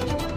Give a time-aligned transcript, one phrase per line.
[0.00, 0.29] Thank you.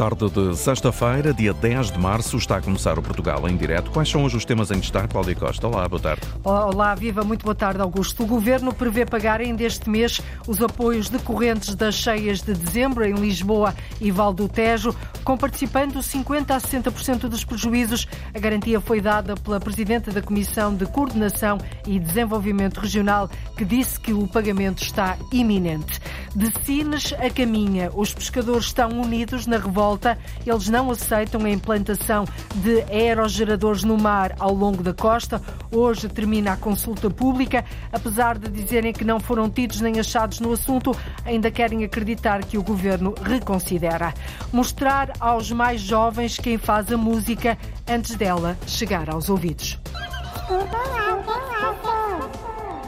[0.00, 3.90] Tarde de sexta-feira, dia 10 de março, está a começar o Portugal em direto.
[3.90, 5.68] Quais são hoje os temas em destaque, Cláudia Costa?
[5.68, 6.22] Olá, boa tarde.
[6.42, 8.22] Olá, viva, muito boa tarde, Augusto.
[8.22, 13.12] O Governo prevê pagar ainda este mês os apoios decorrentes das cheias de dezembro em
[13.12, 18.08] Lisboa e Val do Tejo, com participando 50% a 60% dos prejuízos.
[18.34, 24.00] A garantia foi dada pela Presidenta da Comissão de Coordenação e Desenvolvimento Regional, que disse
[24.00, 26.00] que o pagamento está iminente.
[26.34, 30.16] De Sines a Caminha, os pescadores estão unidos na revolta.
[30.46, 35.42] Eles não aceitam a implantação de aerogeradores no mar ao longo da costa.
[35.72, 37.64] Hoje termina a consulta pública.
[37.92, 42.56] Apesar de dizerem que não foram tidos nem achados no assunto, ainda querem acreditar que
[42.56, 44.14] o governo reconsidera.
[44.52, 47.58] Mostrar aos mais jovens quem faz a música
[47.88, 49.78] antes dela chegar aos ouvidos.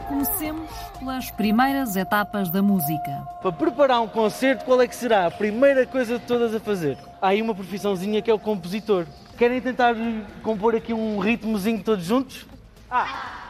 [0.08, 3.26] Comecemos pelas primeiras etapas da música.
[3.40, 6.98] Para preparar um concerto, qual é que será a primeira coisa de todas a fazer?
[7.20, 9.06] Há aí uma profissãozinha que é o compositor.
[9.38, 9.94] Querem tentar
[10.42, 12.46] compor aqui um ritmozinho todos juntos?
[12.90, 13.06] Ah,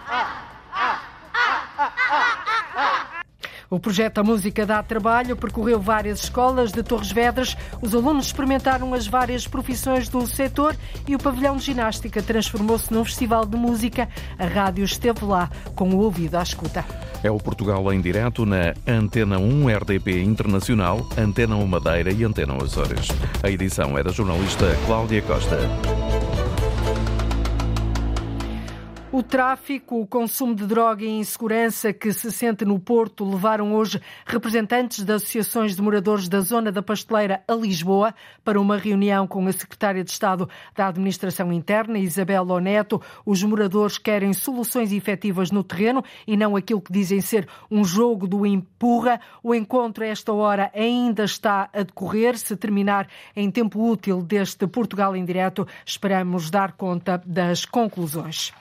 [0.09, 1.03] ah, ah,
[1.35, 3.22] ah, ah, ah, ah.
[3.73, 7.56] O projeto A Música dá trabalho percorreu várias escolas de Torres Vedras.
[7.81, 10.77] Os alunos experimentaram as várias profissões do setor
[11.09, 14.11] e o pavilhão de ginástica transformou-se num festival de música.
[14.39, 16.84] A rádio esteve lá com o ouvido à escuta.
[17.23, 22.55] É o Portugal em direto na Antena 1 RDP Internacional, Antena 1 Madeira e Antena
[22.62, 23.09] Açores.
[23.42, 25.57] A edição é da jornalista Cláudia Costa.
[29.15, 33.75] O tráfico, o consumo de droga e a insegurança que se sente no Porto levaram
[33.75, 39.27] hoje representantes das associações de moradores da zona da Pasteleira a Lisboa para uma reunião
[39.27, 43.03] com a secretária de Estado da Administração Interna, Isabel Oneto.
[43.27, 48.27] Os moradores querem soluções efetivas no terreno e não aquilo que dizem ser um jogo
[48.27, 49.21] do empurra.
[49.43, 52.39] O encontro a esta hora ainda está a decorrer.
[52.39, 58.55] Se terminar em tempo útil deste Portugal em direto, esperamos dar conta das conclusões.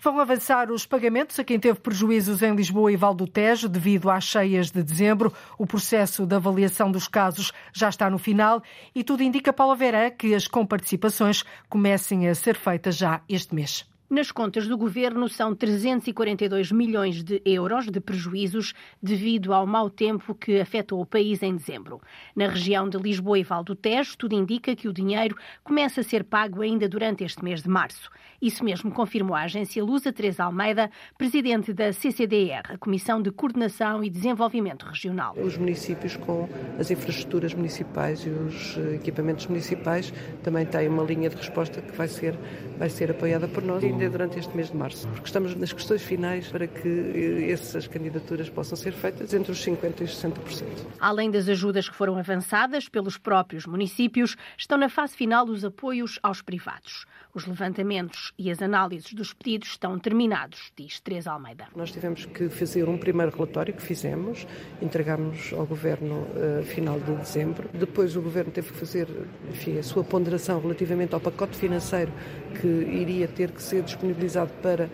[0.00, 4.10] Vão avançar os pagamentos a quem teve prejuízos em Lisboa e Val do Tejo devido
[4.10, 5.32] às cheias de dezembro.
[5.58, 8.62] O processo de avaliação dos casos já está no final
[8.94, 13.91] e tudo indica, Paula Vera, que as comparticipações comecem a ser feitas já este mês.
[14.12, 20.34] Nas contas do governo são 342 milhões de euros de prejuízos devido ao mau tempo
[20.34, 21.98] que afetou o país em dezembro.
[22.36, 25.34] Na região de Lisboa e Val do Tejo, tudo indica que o dinheiro
[25.64, 28.10] começa a ser pago ainda durante este mês de março.
[28.42, 34.04] Isso mesmo confirmou a agência Lusa Teresa Almeida, presidente da CCDR, a Comissão de Coordenação
[34.04, 35.34] e Desenvolvimento Regional.
[35.38, 36.46] Os municípios com
[36.78, 40.12] as infraestruturas municipais e os eh, equipamentos municipais
[40.42, 42.36] também têm uma linha de resposta que vai ser,
[42.78, 46.02] vai ser apoiada por nós ainda durante este mês de março, porque estamos nas questões
[46.02, 50.64] finais para que eh, essas candidaturas possam ser feitas entre os 50% e os 60%.
[50.98, 56.18] Além das ajudas que foram avançadas pelos próprios municípios, estão na fase final os apoios
[56.22, 57.04] aos privados.
[57.34, 61.66] Os levantamentos e as análises dos pedidos estão terminados, diz Teresa Almeida.
[61.74, 64.46] Nós tivemos que fazer um primeiro relatório que fizemos,
[64.82, 67.70] entregámos ao Governo uh, final de dezembro.
[67.72, 69.08] Depois o Governo teve que fazer
[69.48, 72.12] enfim, a sua ponderação relativamente ao pacote financeiro
[72.60, 74.88] que iria ter que ser disponibilizado para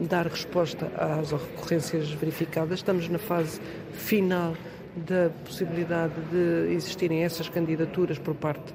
[0.00, 2.80] dar resposta às recorrências verificadas.
[2.80, 3.60] Estamos na fase
[3.92, 4.54] final
[4.96, 8.72] da possibilidade de existirem essas candidaturas por parte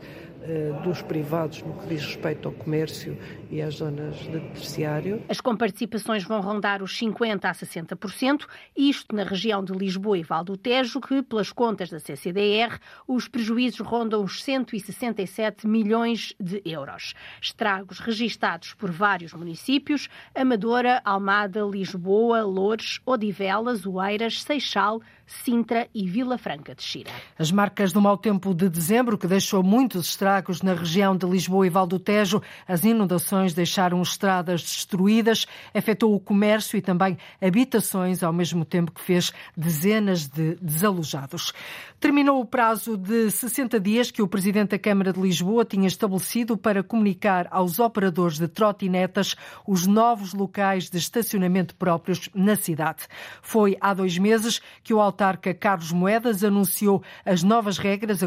[0.83, 3.17] dos privados no que diz respeito ao comércio
[3.49, 5.21] e às zonas de terciário.
[5.29, 8.45] As comparticipações vão rondar os 50% a 60%,
[8.75, 13.27] isto na região de Lisboa e Val do Tejo, que, pelas contas da CCDR, os
[13.27, 17.13] prejuízos rondam os 167 milhões de euros.
[17.41, 26.39] Estragos registados por vários municípios, Amadora, Almada, Lisboa, Loures, Odivelas, Oeiras, Seixal, Sintra e Vila
[26.39, 27.11] Franca de Xira.
[27.37, 31.67] As marcas do mau tempo de dezembro, que deixou muitos estragos na região de Lisboa
[31.67, 38.23] e Val do Tejo, as inundações deixaram estradas destruídas, afetou o comércio e também habitações,
[38.23, 41.53] ao mesmo tempo que fez dezenas de desalojados.
[41.99, 46.57] Terminou o prazo de 60 dias que o Presidente da Câmara de Lisboa tinha estabelecido
[46.57, 49.35] para comunicar aos operadores de trotinetas
[49.67, 53.05] os novos locais de estacionamento próprios na cidade.
[53.41, 58.21] Foi há dois meses que o autarca Carlos Moedas anunciou as novas regras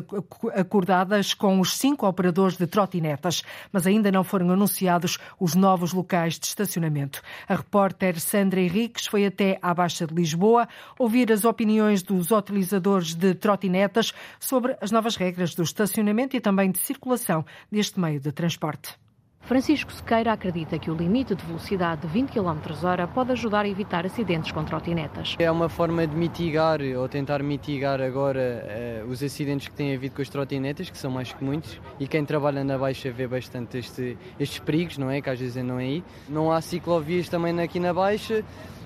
[0.54, 3.42] acordadas com os cinco operadores de trotinetas,
[3.72, 7.22] mas ainda não foram anunciados os novos locais de estacionamento.
[7.48, 10.68] A repórter Sandra Henriques foi até à Baixa de Lisboa
[10.98, 16.70] ouvir as opiniões dos utilizadores de trotinetas sobre as novas regras do estacionamento e também
[16.70, 18.98] de circulação deste meio de transporte.
[19.44, 23.68] Francisco Sequeira acredita que o limite de velocidade de 20 km hora pode ajudar a
[23.68, 25.34] evitar acidentes com trotinetas.
[25.36, 30.14] É uma forma de mitigar ou tentar mitigar agora uh, os acidentes que têm havido
[30.14, 33.78] com as trotinetas, que são mais que muitos, e quem trabalha na Baixa vê bastante
[33.78, 35.20] este, estes perigos, não é?
[35.20, 36.04] Que às vezes andam aí.
[36.28, 38.44] Não há ciclovias também aqui na Baixa.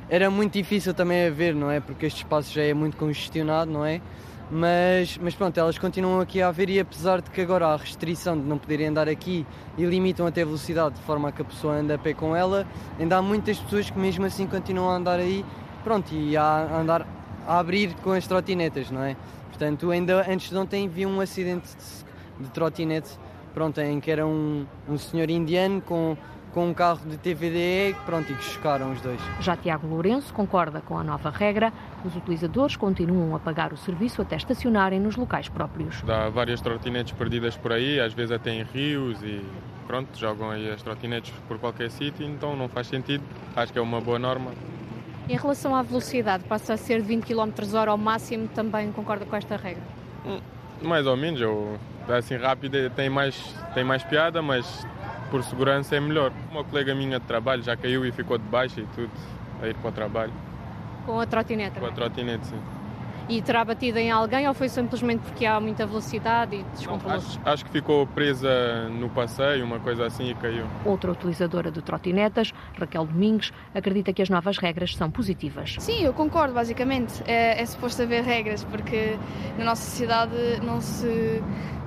[0.08, 1.80] Era muito difícil também a ver, não é?
[1.80, 4.00] Porque este espaço já é muito congestionado, não é?
[4.50, 8.38] Mas, mas pronto, elas continuam aqui a haver e apesar de que agora há restrição
[8.38, 9.44] de não poderem andar aqui
[9.76, 12.34] e limitam até a velocidade de forma a que a pessoa ande a pé com
[12.34, 12.64] ela,
[12.98, 15.44] ainda há muitas pessoas que mesmo assim continuam a andar aí,
[15.82, 17.04] pronto, e a andar
[17.44, 19.16] a abrir com as trotinetas, não é?
[19.48, 23.18] Portanto, ainda antes de ontem vi um acidente de, de trotinete,
[23.52, 26.16] pronto, em que era um, um senhor indiano com
[26.56, 29.20] com um carro de TVDE pronto, e que chocaram os dois.
[29.40, 31.70] Já Tiago Lourenço concorda com a nova regra.
[32.02, 36.02] Os utilizadores continuam a pagar o serviço até estacionarem nos locais próprios.
[36.08, 39.44] Há várias trotinetes perdidas por aí, às vezes até em rios e
[39.86, 43.22] pronto, jogam aí as trotinetes por qualquer sítio, então não faz sentido.
[43.54, 44.50] Acho que é uma boa norma.
[45.28, 49.26] Em relação à velocidade, passa a ser de 20 km h ao máximo, também concorda
[49.26, 49.82] com esta regra?
[50.24, 50.40] Hum,
[50.80, 53.36] mais ou menos, eu, assim rápido tem mais,
[53.74, 54.86] tem mais piada, mas
[55.30, 56.32] por segurança é melhor.
[56.50, 59.10] Uma colega minha de trabalho já caiu e ficou de baixo e tudo,
[59.62, 60.32] a ir para o trabalho.
[61.04, 61.78] Com a trotineta?
[61.78, 62.60] Com a trotinete, sim.
[63.28, 67.38] E terá batido em alguém ou foi simplesmente porque há muita velocidade e descontrolou-se?
[67.38, 70.64] Acho, acho, que ficou presa no passeio, uma coisa assim, e caiu.
[70.84, 75.74] Outra utilizadora de trotinetas, Raquel Domingos, acredita que as novas regras são positivas.
[75.80, 77.20] Sim, eu concordo, basicamente.
[77.26, 79.18] É, é suposto haver regras, porque
[79.58, 81.42] na nossa sociedade não se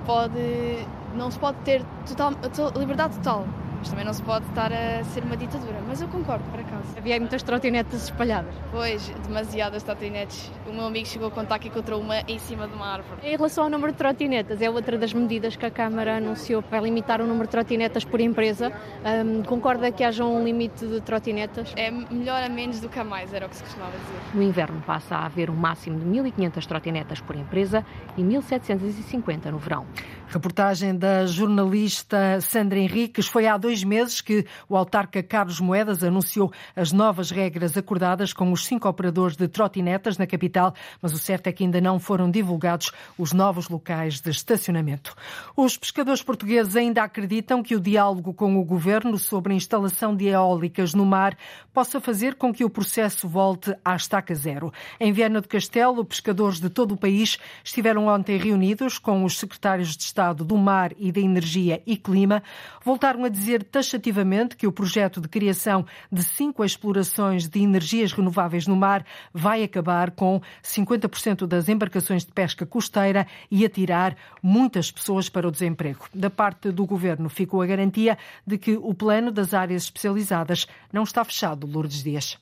[0.05, 0.85] pode
[1.15, 2.33] não se pode ter total,
[2.77, 3.45] liberdade total,
[3.79, 5.81] mas também não se pode estar a ser uma ditadura.
[5.87, 6.97] Mas eu concordo, por acaso.
[6.97, 8.53] Havia muitas trotinetas espalhadas.
[8.71, 10.51] Pois, demasiadas trotinetes.
[10.67, 13.21] O meu amigo chegou a contar que encontrou uma em cima de uma árvore.
[13.23, 16.81] Em relação ao número de trotinetas, é outra das medidas que a Câmara anunciou para
[16.81, 18.71] limitar o número de trotinetas por empresa.
[19.03, 21.73] Um, concorda que haja um limite de trotinetas?
[21.75, 24.19] É melhor a menos do que a mais, era o que se costumava dizer.
[24.33, 27.85] No inverno passa a haver um máximo de 1.500 trotinetas por empresa
[28.17, 29.85] e 1.750 no verão.
[30.27, 33.27] Reportagem da jornalista Sandra Henriques.
[33.27, 38.51] Foi há dois meses que o autarca Carlos Moedas anunciou as novas regras acordadas com
[38.51, 42.29] os cinco operadores de trotinetas na capital, mas o certo é que ainda não foram
[42.31, 45.15] divulgados os novos locais de estacionamento.
[45.55, 50.25] Os pescadores portugueses ainda acreditam que o diálogo com o governo sobre a instalação de
[50.25, 51.37] eólicas no mar
[51.73, 54.73] possa fazer com que o processo volte à estaca zero.
[54.99, 59.95] Em Viana do Castelo, pescadores de todo o país estiveram ontem reunidos com os secretários
[59.95, 62.41] de Estado do Mar e da Energia e Clima
[62.83, 68.67] voltaram a dizer taxativamente que o projeto de criação de cinco explorações de energias renováveis
[68.67, 75.29] no mar vai acabar com 50% das embarcações de pesca costeira e atirar muitas pessoas
[75.29, 76.05] para o desemprego.
[76.13, 81.03] Da parte do governo ficou a garantia de que o plano das áreas especializadas não
[81.03, 82.37] está fechado, Lourdes Dias.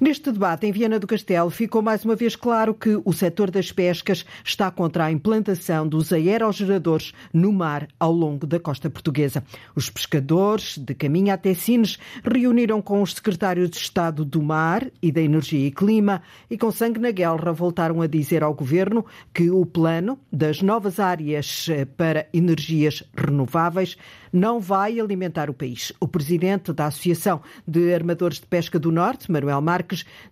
[0.00, 3.70] Neste debate em Viana do Castelo ficou mais uma vez claro que o setor das
[3.70, 9.44] pescas está contra a implantação dos aerogeradores no mar ao longo da costa portuguesa.
[9.74, 15.12] Os pescadores de caminho até Sines reuniram com os secretários de Estado do Mar e
[15.12, 19.48] da Energia e Clima e com sangue na guerra voltaram a dizer ao governo que
[19.48, 23.96] o plano das novas áreas eh, para energias renováveis
[24.32, 25.92] não vai alimentar o país.
[26.00, 29.83] O presidente da Associação de Armadores de Pesca do Norte, Manuel Marques,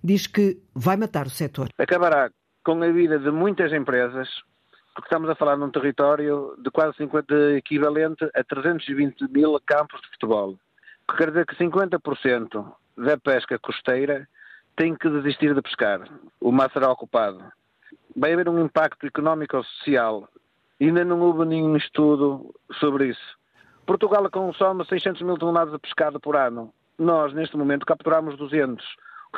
[0.03, 1.69] diz que vai matar o setor.
[1.79, 2.31] Acabará
[2.65, 4.29] com a vida de muitas empresas,
[4.95, 10.09] porque estamos a falar num território de quase 50 equivalente a 320 mil campos de
[10.11, 10.57] futebol.
[11.17, 14.29] Quer dizer que 50% da pesca costeira
[14.77, 16.01] tem que desistir de pescar.
[16.41, 17.43] O mar será ocupado.
[18.17, 20.29] Vai haver um impacto económico ou social.
[20.81, 23.39] Ainda não houve nenhum estudo sobre isso.
[23.87, 26.73] Portugal consome 600 mil toneladas de pescado por ano.
[26.99, 28.85] Nós, neste momento, capturamos 200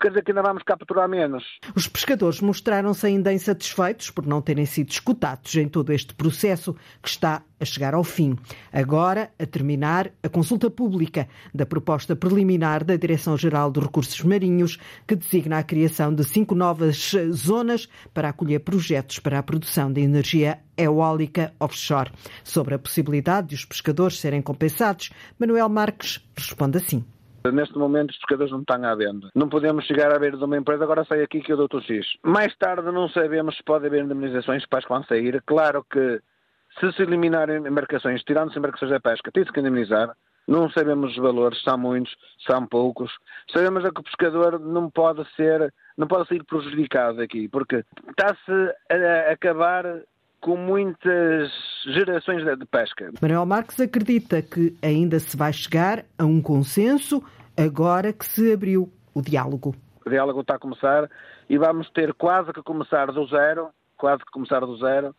[0.00, 1.44] quer dizer que ainda vamos capturar menos.
[1.74, 7.08] Os pescadores mostraram-se ainda insatisfeitos por não terem sido escutados em todo este processo que
[7.08, 8.36] está a chegar ao fim.
[8.72, 15.16] Agora, a terminar, a consulta pública da proposta preliminar da Direção-Geral dos Recursos Marinhos, que
[15.16, 20.58] designa a criação de cinco novas zonas para acolher projetos para a produção de energia
[20.76, 22.10] eólica offshore.
[22.42, 27.04] Sobre a possibilidade de os pescadores serem compensados, Manuel Marques responde assim.
[27.52, 29.28] Neste momento os pescadores não estão à venda.
[29.34, 31.80] Não podemos chegar à beira de uma empresa, agora sai aqui que eu dou o
[31.80, 32.06] X.
[32.22, 35.42] Mais tarde não sabemos se pode haver indemnizações para as que vão sair.
[35.44, 36.22] Claro que
[36.80, 40.16] se se eliminarem embarcações, tirando-se embarcações da pesca, tem-se que indemnizar.
[40.48, 42.14] Não sabemos os valores, são muitos,
[42.46, 43.10] são poucos.
[43.50, 48.52] Sabemos é que o pescador não pode ser, não pode sair prejudicado aqui, porque está-se
[48.90, 49.84] a acabar
[50.44, 51.50] com muitas
[51.86, 53.10] gerações de pesca.
[53.18, 57.24] Manuel Marques acredita que ainda se vai chegar a um consenso
[57.56, 59.74] agora que se abriu o diálogo.
[60.04, 61.08] O diálogo está a começar
[61.48, 65.16] e vamos ter quase que começar do zero, quase que começar do zero,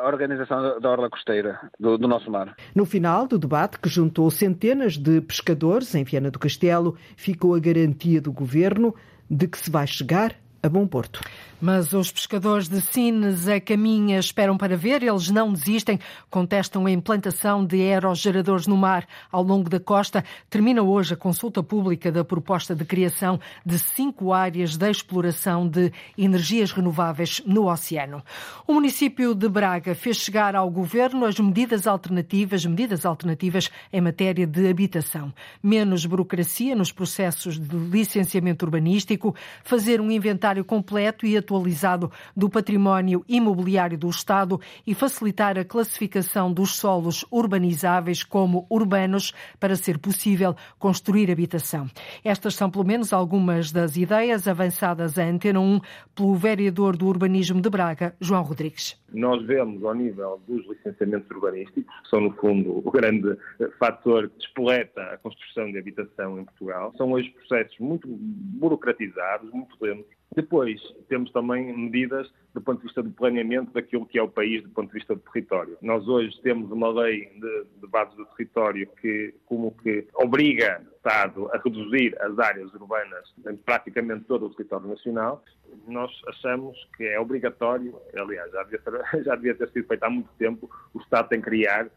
[0.00, 2.54] a organização da orla costeira do, do, nosso mar.
[2.76, 7.58] No final do debate, que juntou centenas de pescadores em Viana do Castelo, ficou a
[7.58, 8.94] garantia do governo
[9.28, 11.20] de que se vai chegar a bom porto.
[11.64, 15.96] Mas os pescadores de Sines a caminha esperam para ver, eles não desistem,
[16.28, 20.24] contestam a implantação de aerogeradores no mar ao longo da costa.
[20.50, 25.92] Termina hoje a consulta pública da proposta de criação de cinco áreas de exploração de
[26.18, 28.24] energias renováveis no oceano.
[28.66, 34.48] O município de Braga fez chegar ao governo as medidas alternativas, medidas alternativas em matéria
[34.48, 35.32] de habitação.
[35.62, 43.24] Menos burocracia nos processos de licenciamento urbanístico, fazer um inventário completo e atualizado do património
[43.28, 50.54] imobiliário do Estado e facilitar a classificação dos solos urbanizáveis como urbanos para ser possível
[50.78, 51.86] construir habitação.
[52.24, 55.80] Estas são pelo menos algumas das ideias avançadas à Antena 1
[56.14, 59.00] pelo vereador do Urbanismo de Braga, João Rodrigues.
[59.12, 63.36] Nós vemos ao nível dos licenciamentos urbanísticos, que são no fundo o grande
[63.78, 69.76] fator que despoleta a construção de habitação em Portugal, são hoje processos muito burocratizados, muito
[69.80, 74.28] lentos, depois, temos também medidas do ponto de vista do planeamento daquilo que é o
[74.28, 75.76] país do ponto de vista do território.
[75.80, 80.96] Nós hoje temos uma lei de, de base do território que, como que obriga o
[80.96, 85.42] Estado a reduzir as áreas urbanas em praticamente todo o território nacional.
[85.86, 90.10] Nós achamos que é obrigatório, aliás, já devia, ter, já devia ter sido feito há
[90.10, 91.90] muito tempo, o Estado tem que criar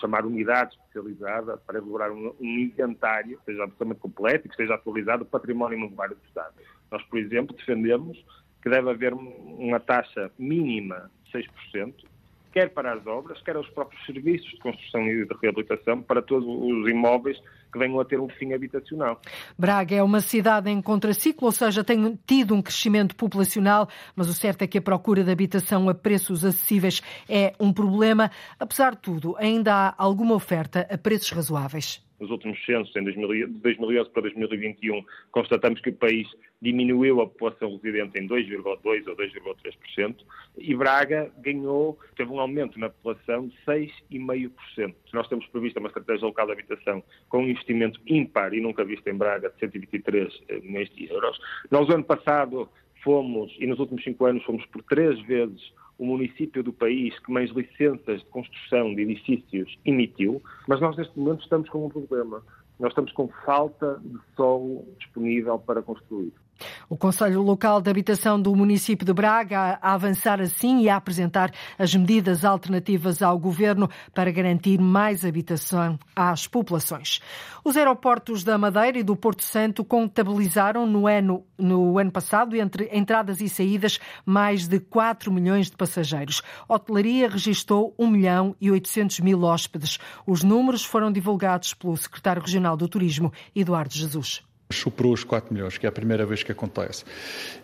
[0.00, 4.74] chamar unidade especializada para elaborar um, um inventário que seja absolutamente completo e que esteja
[4.74, 6.54] atualizado do património imobiliário do Estado.
[6.90, 8.24] Nós, por exemplo, defendemos
[8.62, 11.94] que deve haver uma taxa mínima de 6%,
[12.54, 16.46] quer para as obras, quer aos próprios serviços de construção e de reabilitação para todos
[16.48, 17.36] os imóveis
[17.72, 19.20] que venham a ter um fim habitacional.
[19.58, 24.32] Braga é uma cidade em contraciclo, ou seja, tem tido um crescimento populacional, mas o
[24.32, 28.30] certo é que a procura de habitação a preços acessíveis é um problema.
[28.60, 34.10] Apesar de tudo, ainda há alguma oferta a preços razoáveis nos últimos censos, em 2011
[34.10, 36.26] para 2021, constatamos que o país
[36.60, 40.16] diminuiu a população residente em 2,2% ou 2,3%,
[40.58, 44.94] e Braga ganhou, teve um aumento na população de 6,5%.
[45.12, 49.06] Nós temos previsto uma estratégia local de habitação com um investimento ímpar e nunca visto
[49.08, 51.38] em Braga de 123 eh, milhões de euros.
[51.70, 52.68] Nós, ano passado,
[53.02, 55.60] fomos, e nos últimos cinco anos, fomos por três vezes
[55.98, 61.18] o município do país que mais licenças de construção de edifícios emitiu, mas nós neste
[61.18, 62.42] momento estamos com um problema.
[62.78, 66.32] Nós estamos com falta de solo disponível para construir.
[66.88, 71.50] O Conselho Local de Habitação do município de Braga a avançar assim e a apresentar
[71.78, 77.20] as medidas alternativas ao governo para garantir mais habitação às populações.
[77.64, 82.88] Os aeroportos da Madeira e do Porto Santo contabilizaram no ano, no ano passado, entre
[82.92, 86.42] entradas e saídas, mais de 4 milhões de passageiros.
[86.68, 89.98] A hotelaria registrou 1 milhão e 800 mil hóspedes.
[90.26, 94.42] Os números foram divulgados pelo secretário regional do Turismo, Eduardo Jesus
[94.76, 97.04] superou os 4 milhões, que é a primeira vez que acontece.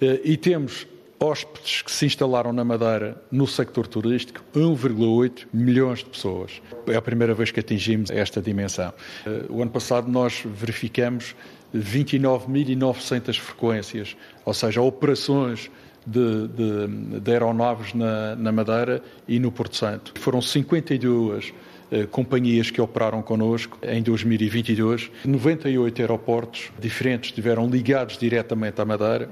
[0.01, 0.87] Eh, e temos
[1.19, 6.63] hóspedes que se instalaram na Madeira no sector turístico, 1,8 milhões de pessoas.
[6.87, 8.93] É a primeira vez que atingimos esta dimensão.
[9.27, 11.37] Eh, o ano passado nós verificamos
[11.75, 15.71] 29.900 frequências, ou seja, operações
[16.07, 20.13] de, de, de aeronaves na, na, Madeira e no Porto Santo.
[20.19, 21.70] Foram 52 eh,
[22.11, 25.11] companhias que operaram connosco em 2022.
[25.25, 29.29] 98 aeroportos diferentes estiveram ligados diretamente à Madeira,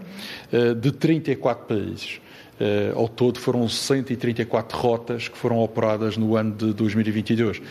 [0.52, 2.20] eh, de 34 países.
[2.60, 7.62] Eh, ao todo foram 134 rotas que foram operadas no ano de 2022.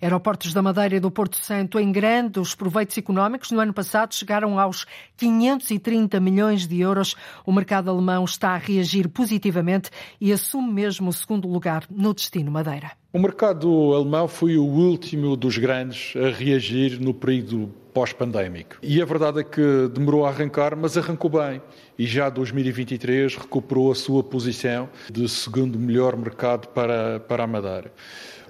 [0.00, 4.14] Aeroportos da Madeira e do Porto Santo em grande, os proveitos económicos no ano passado
[4.14, 4.86] chegaram aos
[5.16, 7.14] 530 milhões de euros.
[7.46, 12.50] O mercado alemão está a reagir positivamente e assume mesmo o segundo lugar no destino
[12.50, 12.92] Madeira.
[13.12, 18.76] O mercado alemão foi o último dos grandes a reagir no período pós-pandémico.
[18.82, 21.60] E a verdade é que demorou a arrancar, mas arrancou bem.
[21.98, 27.92] E já 2023 recuperou a sua posição de segundo melhor mercado para, para a Madeira.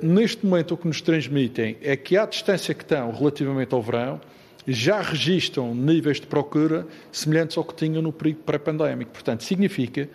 [0.03, 4.21] Neste momento, o que nos transmitem é que, à distância que estão relativamente ao verão,
[4.67, 9.11] já registram níveis de procura semelhantes ao que tinham no período pré-pandémico.
[9.11, 10.09] Portanto, significa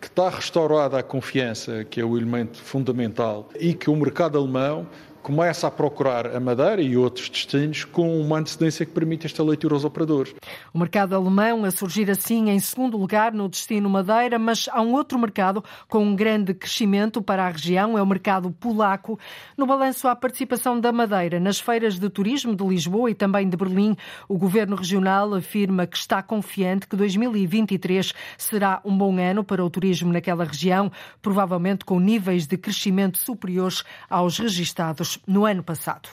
[0.00, 4.86] que está restaurada a confiança, que é o elemento fundamental, e que o mercado alemão
[5.22, 9.74] começa a procurar a Madeira e outros destinos com uma antecedência que permite esta leitura
[9.74, 10.34] aos operadores.
[10.74, 14.92] O mercado alemão a surgir assim em segundo lugar no destino Madeira, mas há um
[14.92, 19.18] outro mercado com um grande crescimento para a região, é o mercado polaco.
[19.56, 23.56] No balanço à participação da Madeira nas feiras de turismo de Lisboa e também de
[23.56, 23.96] Berlim,
[24.28, 29.70] o governo regional afirma que está confiante que 2023 será um bom ano para o
[29.70, 36.08] turismo naquela região, provavelmente com níveis de crescimento superiores aos registados no ano passado.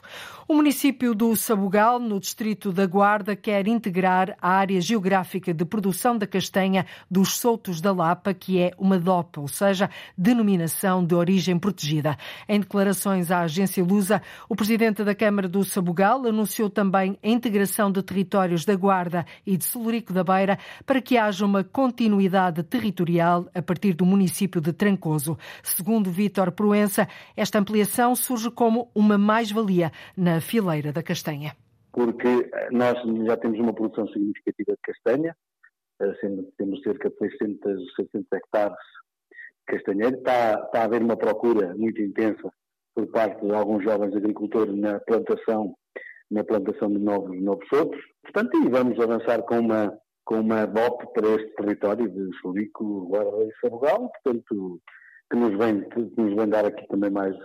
[0.51, 6.17] O município do Sabugal, no distrito da Guarda, quer integrar a área geográfica de produção
[6.17, 11.59] da castanha dos Soutos da Lapa, que é uma DOP, ou seja, denominação de origem
[11.59, 12.17] protegida.
[12.47, 17.91] Em declarações à agência Lusa, o presidente da Câmara do Sabugal anunciou também a integração
[17.91, 23.47] de territórios da Guarda e de Celurico da Beira para que haja uma continuidade territorial
[23.53, 25.37] a partir do município de Trancoso.
[25.61, 31.55] Segundo Vítor Proença, esta ampliação surge como uma mais-valia na fileira da castanha?
[31.91, 35.35] Porque eh, nós já temos uma produção significativa de castanha,
[36.01, 36.13] eh,
[36.57, 38.77] temos cerca de 600, 600 hectares
[39.67, 40.17] de castanheiro.
[40.17, 42.51] Está, está a haver uma procura muito intensa
[42.95, 45.75] por parte de alguns jovens agricultores na plantação,
[46.29, 48.03] na plantação de novos, novos outros.
[48.23, 53.43] Portanto, e vamos avançar com uma, com uma BOP para este território de Solico, Guarda
[53.43, 54.81] e Sabugal, portanto,
[55.31, 57.35] que nos vem, que nos vem dar aqui também mais,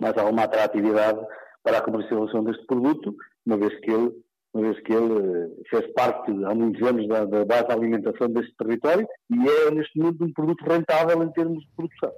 [0.00, 1.20] mais alguma atratividade
[1.62, 3.14] para a comercialização deste produto,
[3.46, 4.12] uma vez que ele,
[4.52, 8.28] uma vez que ele eh, fez parte há muitos anos da, da base de alimentação
[8.28, 12.12] deste território e é neste momento um produto rentável em termos de produção.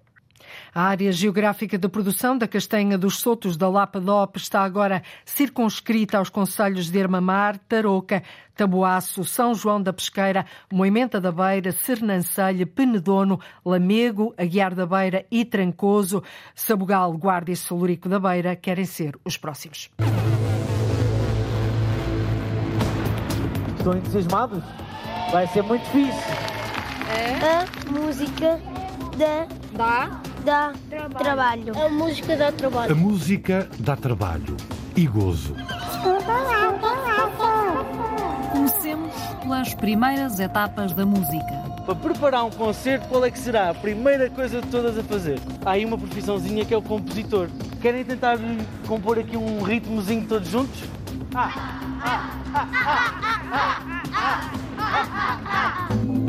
[0.75, 6.19] A área geográfica de produção da castanha dos Sotos da Lapa DOP está agora circunscrita
[6.19, 8.23] aos concelhos de Ermamar, Tarouca,
[8.57, 15.45] Taboaço, São João da Pesqueira, Moimenta da Beira, Sernancelha, Penedono, Lamego, Aguiar da Beira e
[15.45, 16.23] Trancoso.
[16.55, 19.91] Sabugal, Guarda e Solurico da Beira querem ser os próximos.
[23.77, 24.63] Estão entusiasmados?
[25.31, 26.33] Vai ser muito difícil.
[27.11, 27.45] É?
[27.45, 28.61] A música
[29.19, 29.47] da
[29.77, 30.21] Dá.
[30.45, 30.73] Dá
[31.19, 31.73] trabalho.
[31.79, 32.93] A música dá trabalho.
[32.93, 34.57] A música dá trabalho
[34.95, 35.57] e gozo.
[38.53, 41.65] Comecemos pelas primeiras etapas da música.
[41.87, 45.41] Para preparar um concerto, qual é que será a primeira coisa de todas a fazer?
[45.65, 47.49] Há aí uma profissãozinha que é o compositor.
[47.81, 48.39] Querem tentar
[48.87, 50.83] compor aqui um ritmozinho todos juntos?
[51.35, 51.53] Ah,
[52.03, 53.09] ah, ah, ah,
[53.53, 53.83] ah,
[54.13, 56.24] ah, ah, ah, ah.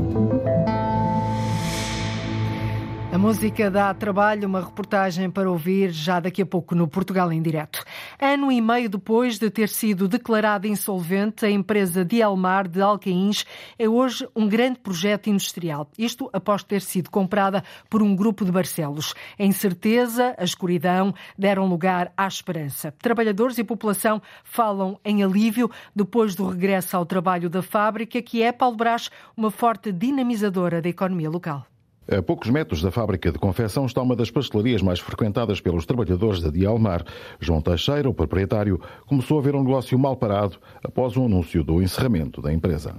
[3.25, 7.83] Música dá trabalho, uma reportagem para ouvir já daqui a pouco no Portugal em Direto.
[8.21, 13.43] Ano e meio depois de ter sido declarada insolvente, a empresa Dielmar de Alcaíns
[13.79, 15.89] é hoje um grande projeto industrial.
[15.97, 19.15] Isto após ter sido comprada por um grupo de Barcelos.
[19.39, 22.93] A incerteza, a escuridão deram lugar à esperança.
[23.01, 28.51] Trabalhadores e população falam em alívio depois do regresso ao trabalho da fábrica, que é,
[28.51, 31.65] Paulo Brás, uma forte dinamizadora da economia local.
[32.07, 36.39] A poucos metros da fábrica de confecção está uma das pastelarias mais frequentadas pelos trabalhadores
[36.39, 37.03] da Dialmar.
[37.39, 41.81] João Teixeira, o proprietário, começou a ver um negócio mal parado após o anúncio do
[41.81, 42.95] encerramento da empresa.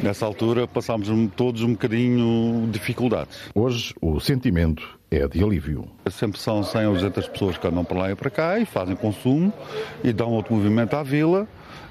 [0.00, 3.50] Nessa altura passámos todos um bocadinho dificuldades.
[3.52, 5.86] Hoje o sentimento é de alívio.
[6.10, 8.96] Sempre são 100 ou 200 pessoas que andam para lá e para cá e fazem
[8.96, 9.52] consumo
[10.02, 11.46] e dão outro movimento à vila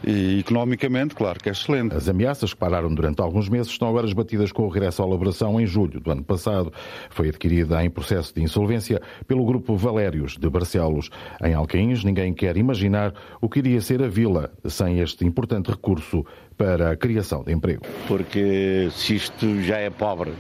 [0.06, 1.96] e economicamente, claro que é excelente.
[1.96, 5.60] As ameaças que pararam durante alguns meses estão agora esbatidas com o regresso à elaboração
[5.60, 6.72] em julho do ano passado.
[7.10, 11.10] Foi adquirida em processo de insolvência pelo grupo Valérios de Barcelos.
[11.44, 16.24] Em Alcaíns, ninguém quer imaginar o que iria ser a vila sem este importante recurso
[16.56, 17.82] para a criação de emprego.
[18.08, 20.34] Porque se isto já é pobre,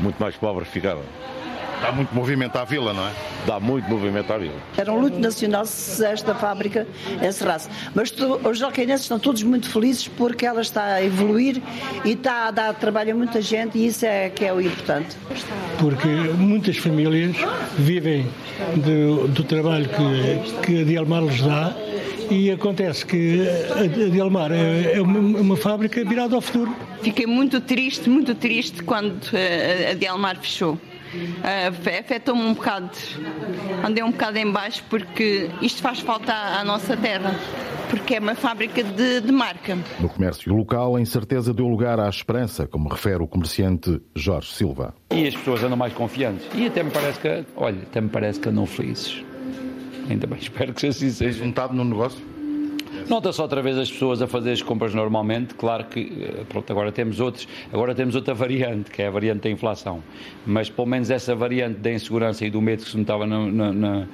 [0.00, 1.02] muito mais pobre ficava.
[1.80, 3.12] Dá muito movimento à vila, não é?
[3.46, 4.54] Dá muito movimento à vila.
[4.76, 6.86] Era um luto nacional se esta fábrica
[7.22, 7.68] encerrasse.
[7.94, 11.60] Mas tu, os alcainenses estão todos muito felizes porque ela está a evoluir
[12.04, 15.16] e está a dar trabalho a muita gente e isso é que é o importante.
[15.78, 17.36] Porque muitas famílias
[17.78, 18.26] vivem
[18.76, 21.74] do, do trabalho que, que a Dialmar lhes dá
[22.30, 26.74] e acontece que a Dialmar é, é uma, uma, fábrica virada ao futuro.
[27.02, 29.20] Fiquei muito triste, muito triste quando
[29.90, 30.78] a Dialmar fechou
[31.14, 32.90] uh, afetou-me um bocado.
[33.84, 37.34] Andei um bocado em baixo porque isto faz falta à, à nossa terra
[37.88, 39.78] porque é uma fábrica de, de, marca.
[40.00, 44.94] No comércio local, a incerteza deu lugar à esperança, como refere o comerciante Jorge Silva.
[45.10, 46.46] E as pessoas andam mais confiantes.
[46.54, 49.24] E até me parece que, olha, até me parece que andam felizes.
[50.08, 51.44] Ainda bem, espero que assim seja.
[51.44, 52.35] Juntado no negócio?
[53.08, 56.90] Nota-se outra vez as pessoas a fazer as compras normalmente, claro que eh, pronto, agora
[56.90, 60.02] temos outros, agora temos outra variante, que é a variante da inflação.
[60.44, 64.06] Mas pelo menos essa variante da insegurança e do medo que se notava na, na,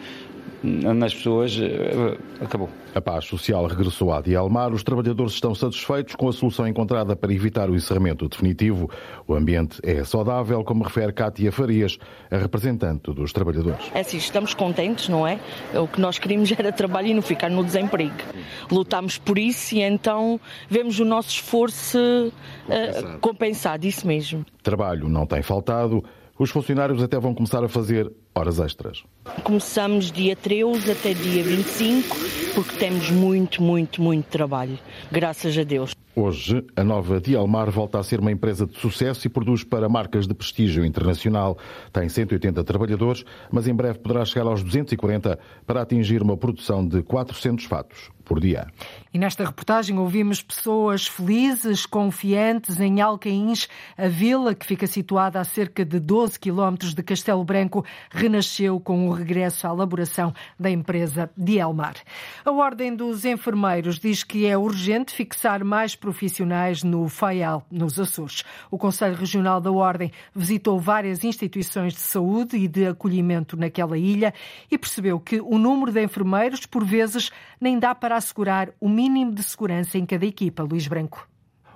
[0.63, 2.69] nas pessoas, eh, acabou.
[2.95, 4.73] A paz social regressou à Dialmar.
[4.73, 8.89] Os trabalhadores estão satisfeitos com a solução encontrada para evitar o encerramento definitivo.
[9.27, 11.99] O ambiente é saudável, como refere Cátia Farias,
[12.31, 13.91] a representante dos trabalhadores.
[13.95, 15.41] É assim, estamos contentes, não é?
[15.75, 18.15] O que nós queríamos era trabalho e não ficar no desemprego.
[18.71, 24.45] Lutámos por isso e então vemos o nosso esforço uh, compensado, isso mesmo.
[24.63, 26.05] Trabalho não tem faltado.
[26.39, 29.05] Os funcionários até vão começar a fazer horas extras.
[29.45, 32.17] Começamos dia 13 até dia 25,
[32.55, 34.79] porque temos muito, muito, muito trabalho.
[35.11, 35.95] Graças a Deus.
[36.15, 40.27] Hoje, a nova Dialmar volta a ser uma empresa de sucesso e produz para marcas
[40.27, 41.57] de prestígio internacional.
[41.91, 47.03] Tem 180 trabalhadores, mas em breve poderá chegar aos 240 para atingir uma produção de
[47.03, 48.67] 400 fatos por dia.
[49.13, 55.45] E nesta reportagem ouvimos pessoas felizes, confiantes em Alcaíns, a vila que fica situada a
[55.45, 57.85] cerca de 12 quilómetros de Castelo Branco,
[58.23, 61.97] renasceu com o regresso à elaboração da empresa Dielmar.
[62.45, 68.45] A Ordem dos Enfermeiros diz que é urgente fixar mais profissionais no FAIAL, nos Açores.
[68.71, 74.33] O Conselho Regional da Ordem visitou várias instituições de saúde e de acolhimento naquela ilha
[74.71, 79.33] e percebeu que o número de enfermeiros, por vezes, nem dá para assegurar o mínimo
[79.33, 80.63] de segurança em cada equipa.
[80.63, 81.32] Luís Branco.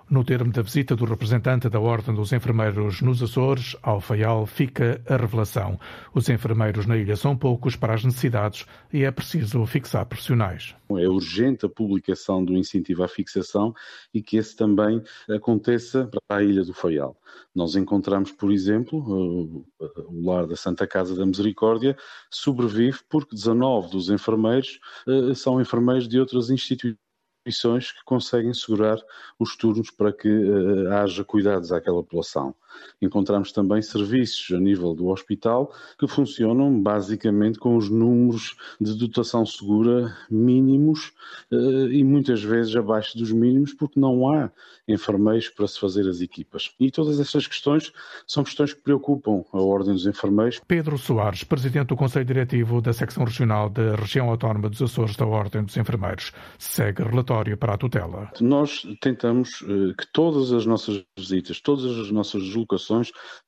[0.09, 5.03] No termo da visita do representante da Ordem dos Enfermeiros nos Açores, ao Faial, fica
[5.05, 5.81] a revelação.
[6.15, 10.77] Os enfermeiros na ilha são poucos para as necessidades e é preciso fixar profissionais.
[10.91, 13.75] É urgente a publicação do incentivo à fixação
[14.15, 17.17] e que esse também aconteça para a ilha do Faial.
[17.53, 21.97] Nós encontramos, por exemplo, o lar da Santa Casa da Misericórdia
[22.31, 27.06] sobrevive porque 19 dos enfermeiros eh, são enfermeiros de outras instituições
[27.47, 28.99] instituições que conseguem segurar
[29.39, 32.55] os turnos para que uh, haja cuidados àquela população.
[33.01, 39.45] Encontramos também serviços a nível do hospital que funcionam basicamente com os números de dotação
[39.45, 41.13] segura mínimos
[41.53, 44.51] uh, e muitas vezes abaixo dos mínimos porque não há
[44.89, 46.73] enfermeiros para se fazer as equipas.
[46.79, 47.93] E todas estas questões
[48.27, 50.61] são questões que preocupam a Ordem dos Enfermeiros.
[50.67, 55.27] Pedro Soares, Presidente do Conselho Diretivo da Secção Regional da Região Autónoma dos Açores da
[55.27, 58.31] Ordem dos Enfermeiros, segue relatório para a tutela.
[58.41, 62.43] Nós tentamos uh, que todas as nossas visitas, todas as nossas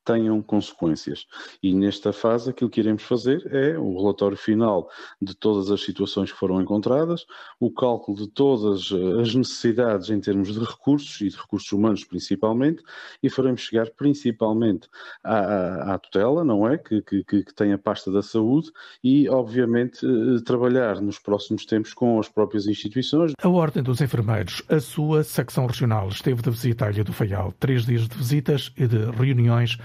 [0.05, 1.27] tenham consequências.
[1.63, 4.89] E nesta fase aquilo que iremos fazer é o relatório final
[5.21, 7.27] de todas as situações que foram encontradas,
[7.61, 12.05] o cálculo de todas eh, as necessidades em termos de recursos e de recursos humanos
[12.05, 12.83] principalmente,
[13.23, 14.89] e faremos chegar principalmente
[15.23, 16.79] à, à, à tutela, não é?
[16.79, 18.71] Que, que, que, tem a pasta da saúde
[19.03, 23.33] e, obviamente, eh, trabalhar nos próximos tempos com as próprias instituições.
[23.43, 27.53] A Ordem dos Enfermeiros, a sua secção regional esteve de visita à Ilha do Faial.
[27.59, 29.79] Três dias de visitas e de reuniões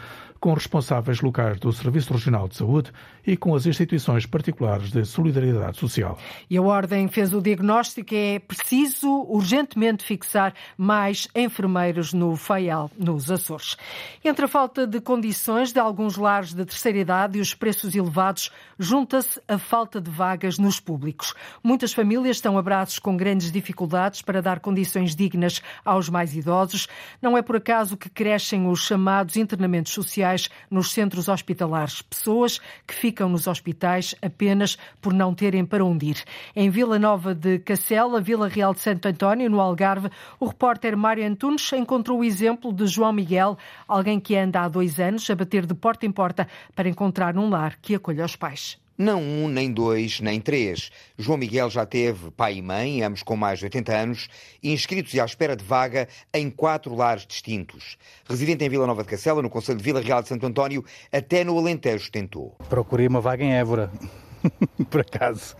[0.44, 2.92] com responsáveis locais do Serviço Regional de Saúde
[3.26, 6.18] e com as instituições particulares de solidariedade social.
[6.50, 13.32] E a Ordem fez o diagnóstico é preciso urgentemente fixar mais enfermeiros no FAIAL, nos
[13.32, 13.78] Açores.
[14.22, 18.52] Entre a falta de condições de alguns lares de terceira idade e os preços elevados,
[18.78, 21.34] junta-se a falta de vagas nos públicos.
[21.64, 26.90] Muitas famílias estão a braços com grandes dificuldades para dar condições dignas aos mais idosos.
[27.22, 30.33] Não é por acaso que crescem os chamados internamentos sociais
[30.70, 36.24] nos centros hospitalares, pessoas que ficam nos hospitais apenas por não terem para onde ir.
[36.56, 41.26] Em Vila Nova de Cacela, Vila Real de Santo António, no Algarve, o repórter Mário
[41.26, 45.66] Antunes encontrou o exemplo de João Miguel, alguém que anda há dois anos a bater
[45.66, 48.83] de porta em porta para encontrar um lar que acolha os pais.
[48.98, 50.92] Não um, nem dois, nem três.
[51.18, 54.28] João Miguel já teve pai e mãe, ambos com mais de 80 anos,
[54.62, 57.98] inscritos e à espera de vaga em quatro lares distintos.
[58.30, 61.44] Residente em Vila Nova de Cacela, no Conselho de Vila Real de Santo António, até
[61.44, 62.56] no Alentejo tentou.
[62.70, 63.92] Procurei uma vaga em Évora.
[64.90, 65.56] por acaso,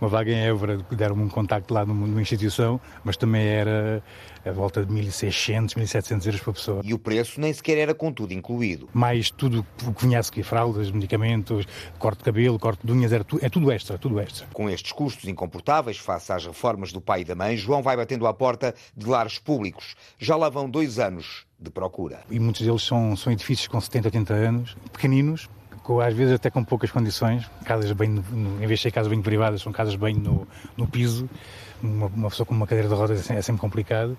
[0.00, 4.02] uma vaga em Évora, deram-me um contacto lá numa instituição, mas também era
[4.44, 6.80] a volta de 1.600, 1.700 euros por pessoa.
[6.84, 8.88] E o preço nem sequer era com tudo incluído.
[8.92, 11.66] Mais tudo o que vinha a seguir, fraldas, medicamentos,
[11.98, 14.46] corte de cabelo, corte de unhas, era tu, é tudo extra, tudo extra.
[14.52, 18.26] Com estes custos incomportáveis face às reformas do pai e da mãe, João vai batendo
[18.26, 19.94] à porta de lares públicos.
[20.18, 22.20] Já lá vão dois anos de procura.
[22.30, 25.48] E muitos deles são, são edifícios com 70, 80 anos, pequeninos,
[25.84, 29.08] com, às vezes até com poucas condições, casas bem, no, em vez de ser casas
[29.08, 31.28] bem privadas, são casas bem no, no piso,
[31.80, 34.18] uma, uma, pessoa com uma cadeira de rodas é sempre complicado.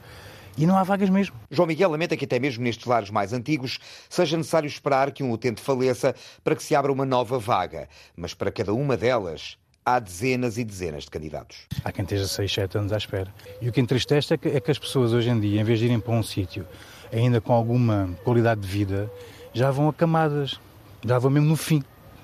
[0.57, 1.35] E não há vagas mesmo.
[1.51, 3.77] João Miguel lamenta que até mesmo nestes lares mais antigos
[4.09, 7.89] seja necessário esperar que um utente faleça para que se abra uma nova vaga.
[8.15, 11.67] Mas para cada uma delas há dezenas e dezenas de candidatos.
[11.83, 13.33] Há quem esteja 6, 7 anos à espera.
[13.61, 15.77] E o que entristece é que, é que as pessoas hoje em dia, em vez
[15.77, 16.65] de irem para um sítio
[17.11, 19.11] ainda com alguma qualidade de vida,
[19.53, 20.59] já vão acamadas,
[21.05, 21.83] já vão mesmo no fim.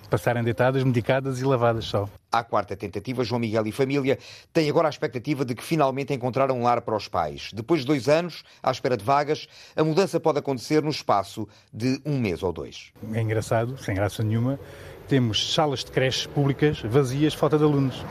[0.09, 2.09] passarem deitadas, medicadas e lavadas só.
[2.29, 4.19] À quarta tentativa, João Miguel e família
[4.51, 7.51] têm agora a expectativa de que finalmente encontraram um lar para os pais.
[7.53, 12.01] Depois de dois anos, à espera de vagas, a mudança pode acontecer no espaço de
[12.05, 12.91] um mês ou dois.
[13.13, 14.59] É engraçado, sem graça nenhuma,
[15.07, 18.03] temos salas de creches públicas vazias, falta de alunos.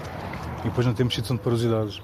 [0.61, 2.03] E depois não temos sítio onde pôr os idosos.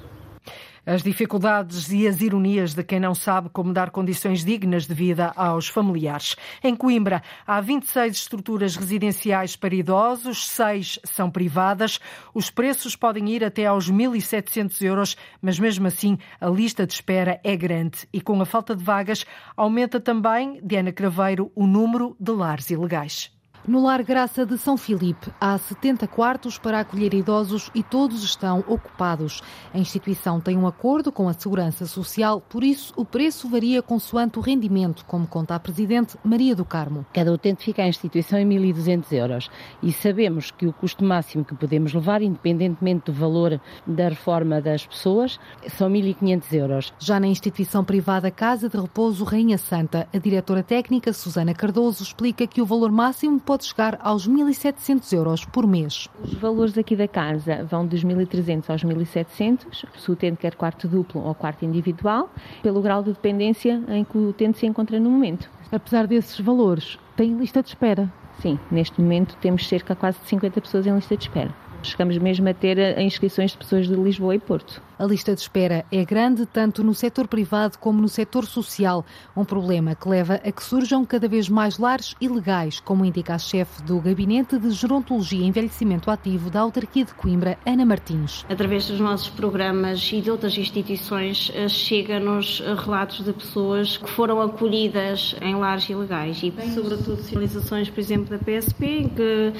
[0.87, 5.33] As dificuldades e as ironias de quem não sabe como dar condições dignas de vida
[5.35, 6.37] aos familiares.
[6.63, 11.99] Em Coimbra, há 26 estruturas residenciais para idosos, seis são privadas.
[12.33, 17.41] Os preços podem ir até aos 1.700 euros, mas mesmo assim a lista de espera
[17.43, 18.07] é grande.
[18.13, 23.36] E com a falta de vagas, aumenta também, Diana Craveiro, o número de lares ilegais.
[23.67, 28.61] No Lar Graça de São Filipe, há 70 quartos para acolher idosos e todos estão
[28.69, 29.43] ocupados.
[29.75, 34.39] A instituição tem um acordo com a Segurança Social, por isso o preço varia consoante
[34.39, 37.05] o rendimento, como conta a Presidente Maria do Carmo.
[37.13, 39.51] Cada utente fica à instituição em 1.200 euros
[39.83, 44.87] e sabemos que o custo máximo que podemos levar, independentemente do valor da reforma das
[44.87, 45.41] pessoas,
[45.77, 46.95] são 1.500 euros.
[47.01, 52.47] Já na instituição privada Casa de Repouso Rainha Santa, a diretora técnica Susana Cardoso explica
[52.47, 56.09] que o valor máximo pode pode chegar aos 1.700 euros por mês.
[56.23, 60.87] Os valores aqui da casa vão dos 1.300 aos 1.700, se o utente quer quarto
[60.87, 62.31] duplo ou quarto individual,
[62.63, 65.49] pelo grau de dependência em que o utente se encontra no momento.
[65.73, 68.13] Apesar desses valores, tem lista de espera?
[68.41, 71.66] Sim, neste momento temos cerca de quase de 50 pessoas em lista de espera.
[71.87, 74.83] Chegamos mesmo a ter eh, inscrições de pessoas de Lisboa e Porto.
[74.99, 79.05] A lista de espera é grande tanto no setor privado como no setor social,
[79.37, 83.39] um problema que leva a que surjam cada vez mais lares ilegais, como indica a
[83.39, 88.47] chefe do Gabinete de Gerontologia e Envelhecimento Ativo da Autarquia de Coimbra, Ana Martins.
[88.49, 94.09] Através dos nossos programas e de outras instituições, eh, chega-nos eh, relatos de pessoas que
[94.09, 99.53] foram acolhidas em lares ilegais e, sobretudo, sinalizações, por exemplo, da PSP, em que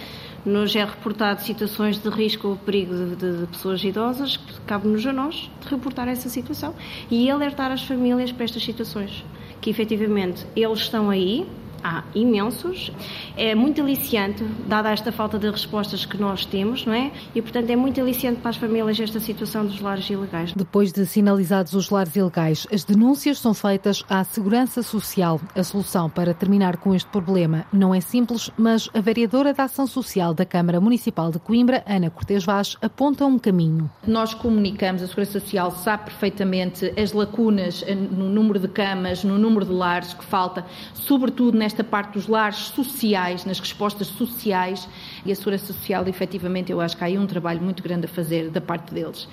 [0.47, 5.13] nos é reportado situações de risco ou perigo de, de, de pessoas idosas, cabe-nos a
[5.13, 6.73] nós reportar essa situação
[7.11, 9.25] e alertar as famílias para estas situações.
[9.61, 11.45] Que efetivamente eles estão aí,
[11.87, 12.91] há imensos.
[13.37, 17.13] É muito aliciante, dada esta falta de respostas que nós temos, não é?
[17.35, 20.53] E, portanto, é muito aliciante para as famílias esta situação dos lares ilegais.
[20.53, 25.41] Depois de sinalizados os lares ilegais, as denúncias são feitas à Segurança Social.
[25.55, 29.87] A solução para terminar com este problema não é simples, mas a vereadora da Ação
[29.87, 33.89] Social da Câmara Municipal de Coimbra, Ana Cortes Vaz, aponta um caminho.
[34.07, 39.65] Nós comunicamos, a Segurança Social sabe perfeitamente as lacunas no número de camas, no número
[39.65, 44.89] de lares que falta, sobretudo nesta parte dos lares sociais, nas respostas sociais,
[45.25, 48.09] e a Segurança Social, efetivamente, eu acho que há aí um trabalho muito grande a
[48.09, 49.29] fazer da parte deles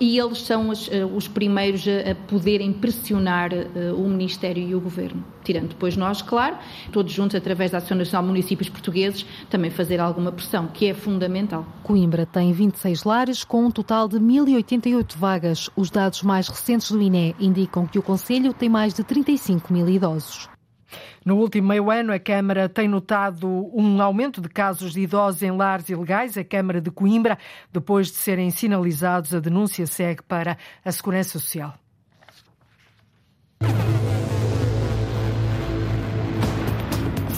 [0.00, 4.74] e eles são os, eh, os primeiros a, a, poderem pressionar uh, o Ministério e
[4.74, 5.24] o Governo.
[5.42, 6.56] Tirando depois nós, claro,
[6.92, 10.94] todos juntos, através da Ação Nacional de Municípios Portugueses, também fazer alguma pressão, que é
[10.94, 11.66] fundamental.
[11.82, 15.70] Coimbra tem 26 lares com um total de 1.088 vagas.
[15.74, 19.88] Os dados mais recentes do INE indicam que o Conselho tem mais de 35 mil
[19.88, 20.48] idosos.
[21.28, 25.50] No último meio ano, a Câmara tem notado um aumento de casos de idosos em
[25.50, 26.38] lares ilegais.
[26.38, 27.36] A Câmara de Coimbra,
[27.70, 31.74] depois de serem sinalizados, a denúncia segue para a Segurança Social.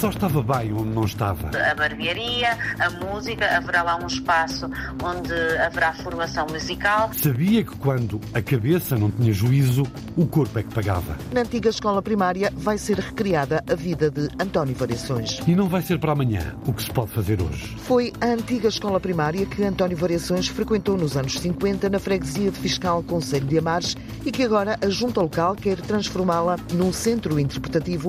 [0.00, 1.48] Só estava bem onde não estava.
[1.48, 4.64] A barbearia, a música, haverá lá um espaço
[5.04, 7.10] onde haverá formação musical.
[7.12, 9.82] Sabia que quando a cabeça não tinha juízo,
[10.16, 11.18] o corpo é que pagava.
[11.34, 15.38] Na antiga escola primária vai ser recriada a vida de António Variações.
[15.46, 17.76] E não vai ser para amanhã o que se pode fazer hoje.
[17.80, 22.58] Foi a antiga escola primária que António Variações frequentou nos anos 50 na freguesia de
[22.58, 28.08] Fiscal Conselho de Amares e que agora a Junta Local quer transformá-la num centro interpretativo.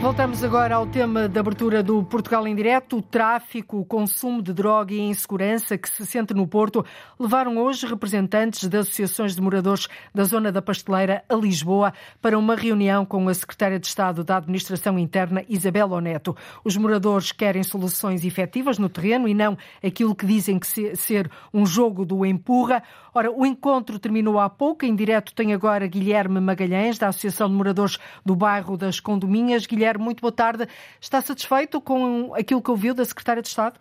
[0.00, 2.98] Voltamos agora ao tema da abertura do Portugal em Direto.
[2.98, 6.86] O tráfico, o consumo de droga e a insegurança que se sente no Porto
[7.18, 12.54] levaram hoje representantes das associações de moradores da zona da Pasteleira a Lisboa para uma
[12.54, 16.34] reunião com a Secretária de Estado da Administração Interna, Isabel Oneto.
[16.64, 21.66] Os moradores querem soluções efetivas no terreno e não aquilo que dizem que ser um
[21.66, 22.84] jogo do empurra.
[23.12, 24.84] Ora, o encontro terminou há pouco.
[24.84, 29.66] Em direto tem agora Guilherme Magalhães, da Associação de Moradores do Bairro das Condomínhas.
[29.66, 30.68] Guilherme, muito boa tarde.
[31.00, 33.78] Está satisfeito com aquilo que ouviu da Secretária de Estado?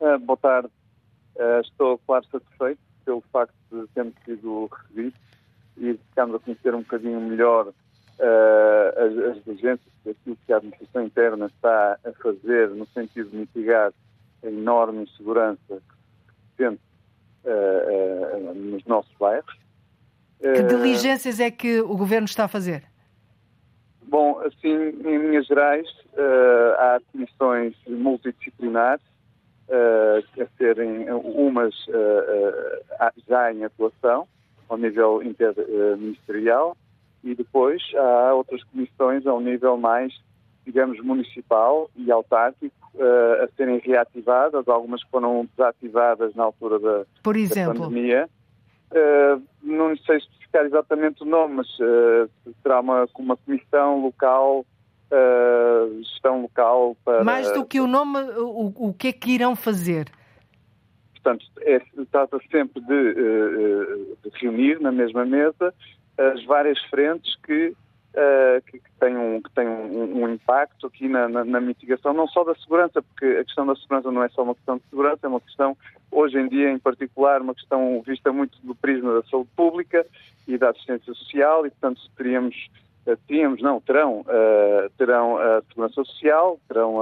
[0.00, 0.68] Uh, boa tarde.
[1.34, 5.20] Uh, estou, claro, satisfeito pelo facto de termos sido recebidos
[5.76, 7.72] e ficamos a conhecer um bocadinho melhor uh,
[8.96, 13.92] as, as agências, aquilo que a administração interna está a fazer no sentido de mitigar
[14.42, 16.82] a enorme insegurança que se sente
[17.44, 19.56] uh, nos nossos bairros.
[20.40, 22.84] Que diligências é que o Governo está a fazer?
[24.06, 29.04] Bom, assim, em linhas gerais, uh, há comissões multidisciplinares,
[29.68, 34.28] uh, a serem umas uh, já em atuação,
[34.68, 36.76] ao nível interministerial,
[37.24, 40.12] e depois há outras comissões ao nível mais,
[40.64, 42.74] digamos, municipal e autárquico,
[43.42, 47.74] a serem reativadas, algumas foram desativadas na altura da, Por exemplo?
[47.74, 48.28] da pandemia.
[48.90, 52.30] Uh, não sei especificar exatamente o nome, mas uh,
[52.62, 54.64] será uma, uma comissão local,
[55.10, 57.24] uh, gestão local para...
[57.24, 60.06] Mais do que o nome, o, o que é que irão fazer?
[61.14, 61.80] Portanto, é,
[62.12, 65.74] trata sempre de, de, reunir na mesma mesa
[66.16, 67.74] as várias frentes que
[68.16, 72.12] uh, que, que, tem, um, que tem um, um impacto aqui na, na, na, mitigação,
[72.12, 74.84] não só da segurança, porque a questão da segurança não é só uma questão de
[74.88, 75.76] segurança, é uma questão,
[76.10, 80.06] hoje em dia em particular, uma questão vista muito do prisma da saúde pública
[80.48, 82.56] e da assistência social, e portanto teríamos,
[83.06, 87.00] uh, teríamos não, terão, uh, terão a segurança social, terão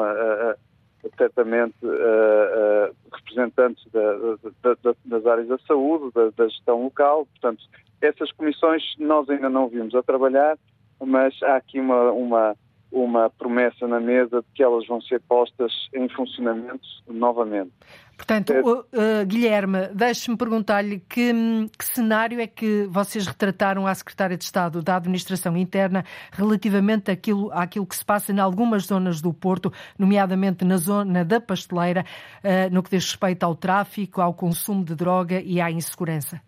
[1.18, 4.14] certamente uh, uh, representantes da,
[4.62, 7.26] da, da, das áreas da saúde, da, gestão local.
[7.26, 7.62] Portanto,
[8.00, 10.56] essas comissões nós ainda não vimos a trabalhar,
[11.04, 12.56] mas há aqui uma, uma,
[12.90, 17.72] uma promessa na mesa de que elas vão ser postas em funcionamento novamente.
[18.16, 21.32] Portanto, uh, Guilherme, deixe-me perguntar-lhe que,
[21.76, 27.50] que, cenário é que vocês retrataram à Secretária de Estado da Administração Interna relativamente àquilo,
[27.52, 32.04] àquilo que se passa em algumas zonas do Porto, nomeadamente na zona da pasteleira,
[32.44, 36.40] uh, no que diz respeito ao tráfico, ao consumo de droga e à insegurança?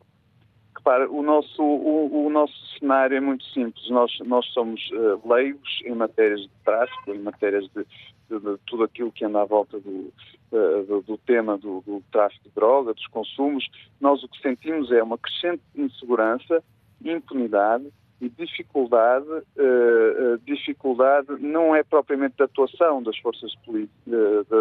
[0.86, 3.90] Repare, o nosso, o, o, nosso cenário é muito simples.
[3.90, 7.84] Nós, nós somos uh, leigos em matérias de tráfico, em matérias de,
[8.30, 10.12] de, de tudo aquilo que anda à volta do,
[10.52, 13.68] uh, do, do, tema do, do, tráfico de droga, dos consumos.
[14.00, 16.62] Nós o que sentimos é uma crescente insegurança,
[17.04, 23.52] impunidade e dificuldade, uh, dificuldade não é propriamente da atuação das forças,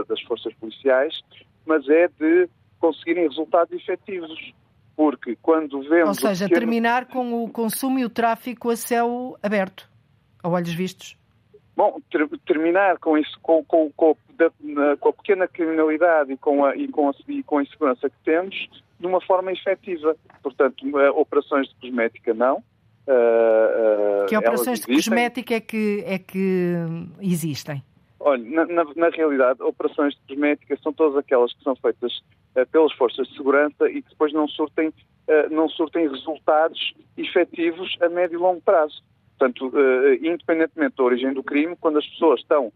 [0.07, 1.21] das forças policiais,
[1.67, 4.55] mas é de conseguirem resultados efetivos
[4.95, 6.09] porque quando vemos.
[6.09, 6.61] Ou seja, pequeno...
[6.61, 9.89] terminar com o consumo e o tráfico a céu aberto,
[10.41, 11.17] a olhos vistos.
[11.75, 14.49] Bom, ter, terminar com isso, com, com, com, da,
[14.97, 18.15] com, a pequena criminalidade e com, a, e, com a, e com a insegurança que
[18.23, 18.55] temos,
[18.97, 20.15] de uma forma efetiva.
[20.41, 22.63] Portanto, operações de cosmética não.
[23.07, 26.75] Uh, uh, que operações de cosmética é que, é que
[27.21, 27.83] existem?
[28.19, 32.23] Olha, na, na, na, realidade, operações de cosmética são todas aquelas que são feitas
[32.71, 38.09] pelas forças de segurança e que depois não surtem, uh, não surtem resultados efetivos a
[38.09, 39.03] médio e longo prazo.
[39.37, 42.71] Portanto, uh, independentemente da origem do crime, quando as pessoas estão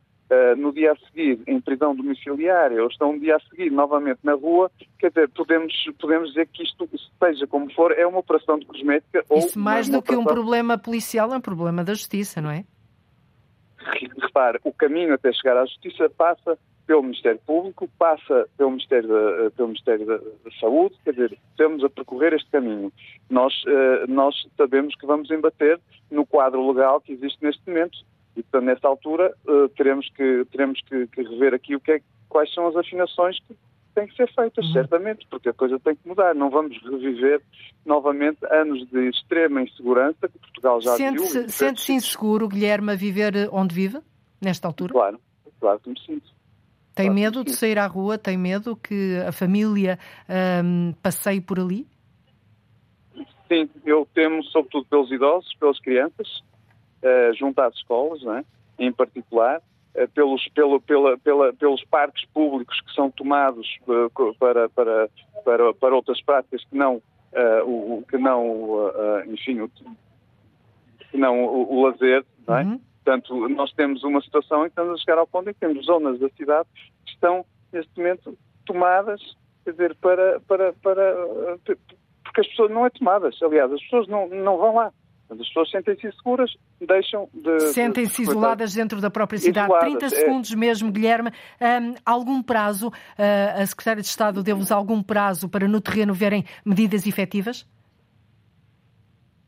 [0.59, 4.35] no dia a seguir em prisão domiciliária ou estão no dia a seguir novamente na
[4.35, 6.87] rua, quer dizer, podemos, podemos dizer que isto,
[7.17, 9.39] seja como for, é uma operação de cosmética ou.
[9.39, 12.63] Isso mais do que um problema policial, é um problema da justiça, não é?
[14.39, 16.57] repare, o caminho até chegar à justiça passa
[16.89, 21.83] pelo Ministério Público, passa pelo Ministério da, pelo Ministério da, da Saúde, quer dizer, temos
[21.83, 22.91] a percorrer este caminho.
[23.29, 27.95] Nós, uh, nós sabemos que vamos embater no quadro legal que existe neste momento
[28.35, 32.01] e, portanto, nessa altura, uh, teremos, que, teremos que, que, rever aqui o que é,
[32.27, 33.55] quais são as afinações que
[33.93, 34.73] têm que ser feitas, uhum.
[34.73, 36.33] certamente, porque a coisa tem que mudar.
[36.33, 37.39] Não vamos reviver
[37.85, 41.49] novamente anos de extrema insegurança que Portugal já sente viu.
[41.49, 43.99] Sente-se inseguro, Guilherme, a viver onde vive,
[44.41, 44.91] nesta altura?
[44.91, 45.19] Claro,
[45.59, 46.38] claro que me sinto.
[46.99, 48.17] Tem medo de sair à rua?
[48.17, 49.97] Tem medo que a família
[50.61, 51.87] um, passeie por ali?
[53.47, 56.27] Sim, eu temo sobretudo pelos idosos, pelas crianças,
[57.01, 58.43] uh, junto às escolas, é?
[58.77, 59.61] em particular,
[59.95, 65.09] uh, pelos, pelo, pela, pela, pelos parques públicos que são tomados uh, para, para,
[65.45, 67.01] para, para outras práticas que não,
[67.65, 68.91] o, que não
[69.25, 72.63] enfim, o, que não o, o lazer, não é?
[72.65, 72.88] Uhum.
[73.09, 75.83] Portanto, nós temos uma situação em que estamos a chegar ao ponto em que temos
[75.83, 76.69] zonas da cidade
[77.03, 77.43] que estão,
[77.73, 79.19] neste momento, tomadas,
[79.65, 81.15] quer dizer, para, para, para,
[82.23, 84.93] porque as pessoas não é tomadas, aliás, as pessoas não, não vão lá.
[85.27, 87.59] As pessoas sentem-se seguras, deixam de.
[87.71, 89.67] Sentem-se de isoladas dentro da própria cidade.
[89.67, 90.09] Isoladas, 30 é.
[90.09, 91.31] segundos mesmo, Guilherme.
[91.61, 96.45] Um, algum prazo, uh, a Secretária de Estado deu-vos algum prazo para no terreno verem
[96.65, 97.61] medidas efetivas?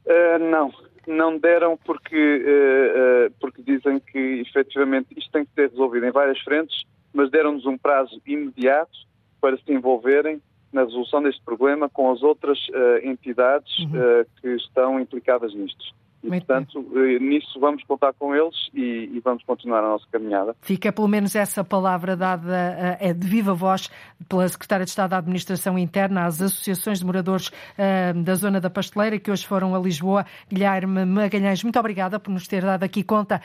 [0.06, 0.72] Uh, não,
[1.10, 6.12] não deram porque, uh, uh, porque dizem que efetivamente isto tem que ser resolvido em
[6.12, 6.84] várias frentes,
[7.14, 8.92] mas deram-nos um prazo imediato
[9.40, 14.26] para se envolverem na resolução deste problema com as outras uh, entidades uhum.
[14.40, 15.84] que estão implicadas nisto.
[16.24, 17.16] E, Muito portanto, bem.
[17.16, 20.56] Eh, nisso vamos contar com eles e, e, vamos continuar a nossa caminhada.
[20.62, 23.90] Fica pelo menos essa palavra dada é de viva voz
[24.30, 28.70] pela Secretária de Estado da Administração Interna às associações de moradores uh, da zona da
[28.70, 30.26] Pasteleira que hoje foram a Lisboa.
[30.50, 33.42] Guilherme Magalhães, muito obrigada por nos ter dado aqui conta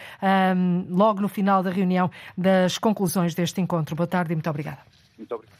[0.90, 3.96] logo no final da reunião das conclusões deste encontro.
[3.96, 4.78] Boa tarde e muito obrigada.
[5.18, 5.56] Muito obrigado.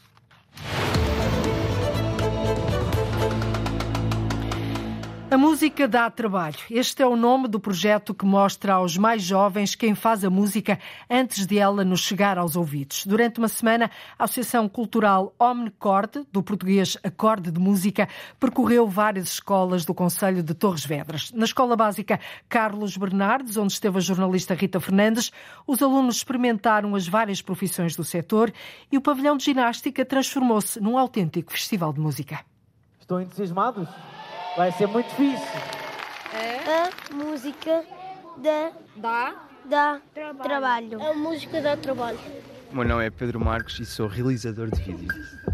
[5.28, 6.56] A música dá trabalho.
[6.70, 10.78] Este é o nome do projeto que mostra aos mais jovens quem faz a música
[11.10, 13.04] antes de ela nos chegar aos ouvidos.
[13.04, 18.08] Durante uma semana, a Associação Cultural Omnicorde, do português Acorde de Música,
[18.38, 21.32] percorreu várias escolas do Conselho de Torres Vedras.
[21.32, 25.32] Na Escola Básica Carlos Bernardes, onde esteve a jornalista Rita Fernandes,
[25.66, 28.52] os alunos experimentaram as várias profissões do setor
[28.92, 32.38] e o pavilhão de ginástica transformou-se num autêntico festival de música.
[33.00, 33.88] Estão entusiasmados?
[34.56, 35.60] Vai ser muito difícil.
[36.32, 36.86] É.
[36.86, 37.84] A música
[38.38, 39.34] dá, dá,
[39.66, 40.42] dá trabalho.
[40.42, 41.02] trabalho.
[41.02, 42.18] A música dá trabalho.
[42.72, 45.08] O meu nome é Pedro Marcos e sou realizador de vídeo.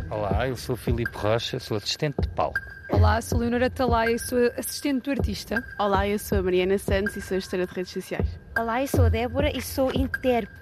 [0.09, 2.61] Olá, eu sou Filipe Rocha, sou assistente de palco.
[2.91, 5.65] Olá, sou Leonora Talaia e sou assistente do artista.
[5.81, 8.39] Olá, eu sou a Mariana Santos e sou gestora de redes sociais.
[8.57, 10.62] Olá, eu sou a Débora e sou intérprete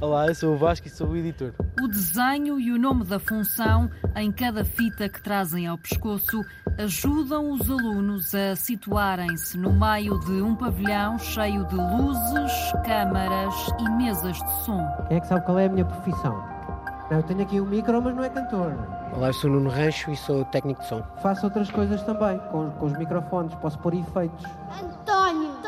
[0.00, 1.52] Olá, eu sou o Vasco e sou o editor.
[1.80, 6.42] O desenho e o nome da função em cada fita que trazem ao pescoço
[6.78, 12.52] ajudam os alunos a situarem-se no meio de um pavilhão cheio de luzes,
[12.84, 14.86] câmaras e mesas de som.
[15.08, 16.56] Quem é que sabe qual é a minha profissão?
[17.10, 18.74] eu tenho aqui o um micro, mas não é cantor.
[19.12, 21.02] Olá, eu sou Nuno Rancho e sou técnico de som.
[21.22, 24.44] Faço outras coisas também, com, com os microfones, posso pôr efeitos.
[24.82, 25.66] António, António.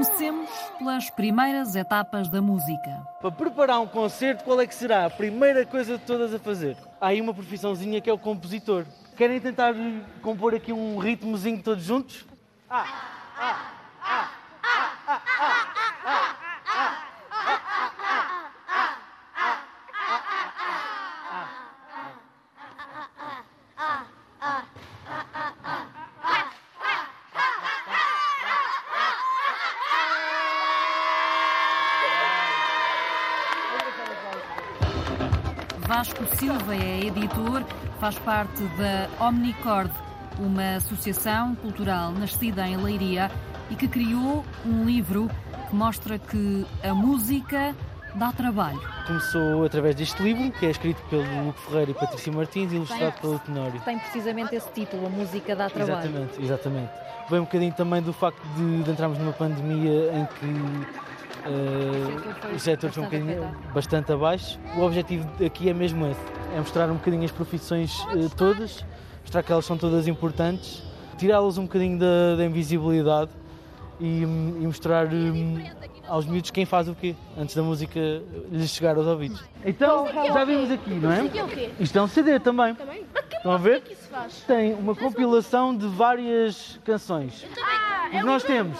[0.00, 0.48] Comecemos
[0.78, 3.06] pelas primeiras etapas da música.
[3.20, 6.74] Para preparar um concerto, qual é que será a primeira coisa de todas a fazer?
[6.98, 8.86] Há aí uma profissãozinha que é o compositor.
[9.14, 9.74] Querem tentar
[10.22, 12.24] compor aqui um ritmozinho todos juntos?
[12.70, 12.86] Ah,
[13.36, 14.30] ah, ah, ah,
[36.36, 37.64] Silva é editor,
[37.98, 39.90] faz parte da Omnicord,
[40.38, 43.30] uma associação cultural nascida em Leiria
[43.70, 45.30] e que criou um livro
[45.68, 47.74] que mostra que a música
[48.14, 48.80] dá trabalho.
[49.06, 53.12] Começou através deste livro, que é escrito pelo Luque Ferreira e Patrícia Martins e ilustrado
[53.12, 53.80] tem, pelo Tenório.
[53.80, 56.08] Tem precisamente esse título, A Música dá Trabalho.
[56.08, 56.90] Exatamente, exatamente.
[57.28, 60.99] Vem um bocadinho também do facto de, de entrarmos numa pandemia em que
[61.46, 64.58] Uh, os setores são um bocadinho bastante abaixo.
[64.76, 66.20] O objetivo aqui é mesmo esse:
[66.54, 68.84] é mostrar um bocadinho as profissões uh, todas,
[69.22, 70.82] mostrar que elas são todas importantes,
[71.16, 73.30] tirá-las um bocadinho da, da invisibilidade
[73.98, 75.62] e, e mostrar um,
[76.08, 78.00] aos miúdos quem faz o quê, antes da música
[78.50, 79.42] lhes chegar aos ouvidos.
[79.64, 81.30] Então, já vimos aqui, não é?
[81.78, 82.76] Isto é um CD também.
[83.32, 83.82] Estão a ver?
[84.46, 87.46] Tem uma compilação de várias canções.
[88.10, 88.76] Que nós temos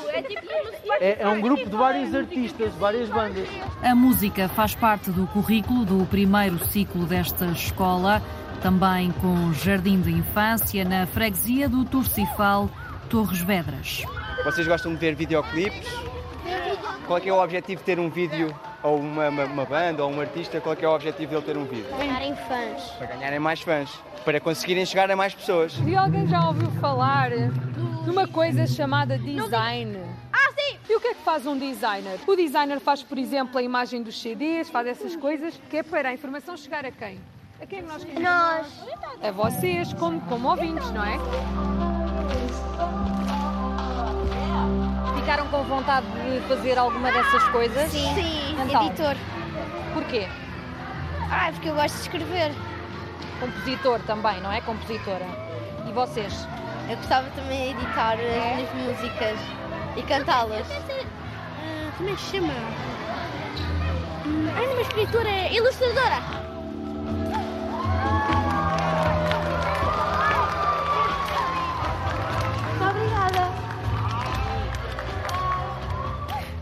[1.01, 3.49] é, é um grupo de vários artistas, várias bandas.
[3.83, 8.23] A música faz parte do currículo do primeiro ciclo desta escola,
[8.63, 12.69] também com jardim de infância na freguesia do Torcifal,
[13.09, 14.05] Torres Vedras.
[14.45, 15.89] Vocês gostam de ver videoclipes?
[17.07, 20.11] Qual é, é o objetivo de ter um vídeo ou uma, uma, uma, banda ou
[20.11, 21.87] um artista, qual é, é o objetivo dele ter um vídeo?
[21.97, 22.83] Ganharem fãs.
[22.99, 23.91] Para ganharem mais fãs,
[24.25, 25.79] para conseguirem chegar a mais pessoas.
[25.87, 27.31] E alguém já ouviu falar
[28.11, 29.99] uma coisa chamada design.
[30.33, 30.79] Ah, sim!
[30.89, 32.19] E o que é que faz um designer?
[32.27, 36.09] O designer faz, por exemplo, a imagem dos CDs, faz essas coisas, que é para
[36.09, 37.21] a informação chegar a quem?
[37.63, 38.23] A quem é nós queremos?
[38.25, 38.67] Nós.
[39.23, 41.19] A vocês, como, como ouvintes, não é?
[45.21, 47.91] Ficaram com vontade de fazer alguma dessas coisas?
[47.91, 48.57] Sim, Sim.
[48.67, 49.15] Então, editor.
[49.95, 50.27] Porquê?
[51.31, 52.53] Ah, porque eu gosto de escrever.
[53.39, 54.61] Compositor também, não é?
[54.61, 55.27] Compositora.
[55.89, 56.47] E vocês?
[56.89, 58.63] Eu gostava também de editar é?
[58.63, 59.39] as minhas músicas
[59.97, 60.67] e cantá-las.
[60.67, 62.53] Uh, como é que se chama?
[64.57, 66.41] Ah, uma escritora ilustradora.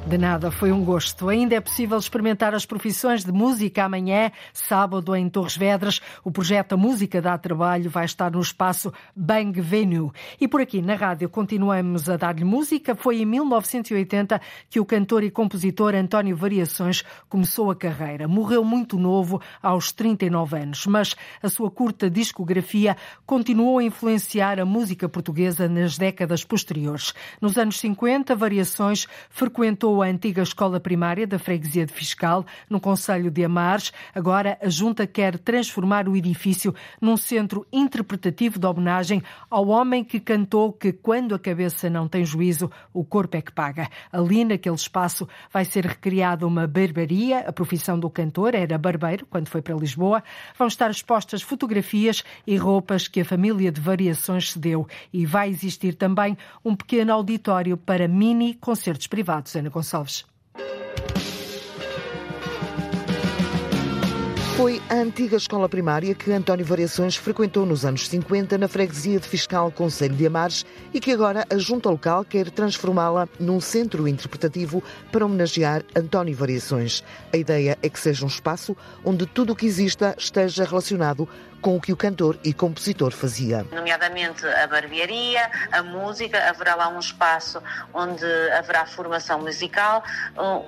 [0.09, 1.29] De nada, foi um gosto.
[1.29, 6.01] Ainda é possível experimentar as profissões de música amanhã, sábado, em Torres Vedras.
[6.25, 10.11] O projeto A Música dá Trabalho vai estar no espaço Bang Venue.
[10.41, 12.95] E por aqui, na rádio, continuamos a dar-lhe música.
[12.95, 14.41] Foi em 1980
[14.71, 18.27] que o cantor e compositor António Variações começou a carreira.
[18.27, 22.97] Morreu muito novo, aos 39 anos, mas a sua curta discografia
[23.27, 27.13] continuou a influenciar a música portuguesa nas décadas posteriores.
[27.43, 33.31] Nos anos 50, Variações frequentou a antiga escola primária da freguesia de Fiscal, no Conselho
[33.31, 33.93] de Amares.
[34.15, 40.21] Agora, a Junta quer transformar o edifício num centro interpretativo de homenagem ao homem que
[40.21, 43.89] cantou que quando a cabeça não tem juízo, o corpo é que paga.
[44.13, 47.41] Ali, naquele espaço, vai ser recriada uma barbaria.
[47.41, 50.23] A profissão do cantor era barbeiro, quando foi para Lisboa.
[50.57, 54.87] Vão estar expostas fotografias e roupas que a família de variações cedeu.
[55.13, 59.55] E vai existir também um pequeno auditório para mini concertos privados.
[59.57, 59.88] Ana Gonçalves.
[64.59, 69.29] Foi a antiga escola primária que António Variações frequentou nos anos 50 na freguesia de
[69.29, 74.83] Fiscal Conselho de Amares e que agora a junta local quer transformá-la num centro interpretativo
[75.13, 77.05] para homenagear António Variações.
[77.33, 81.29] A ideia é que seja um espaço onde tudo o que exista esteja relacionado
[81.61, 83.67] com o que o cantor e compositor fazia.
[83.73, 90.03] Nomeadamente a barbearia, a música, haverá lá um espaço onde haverá formação musical,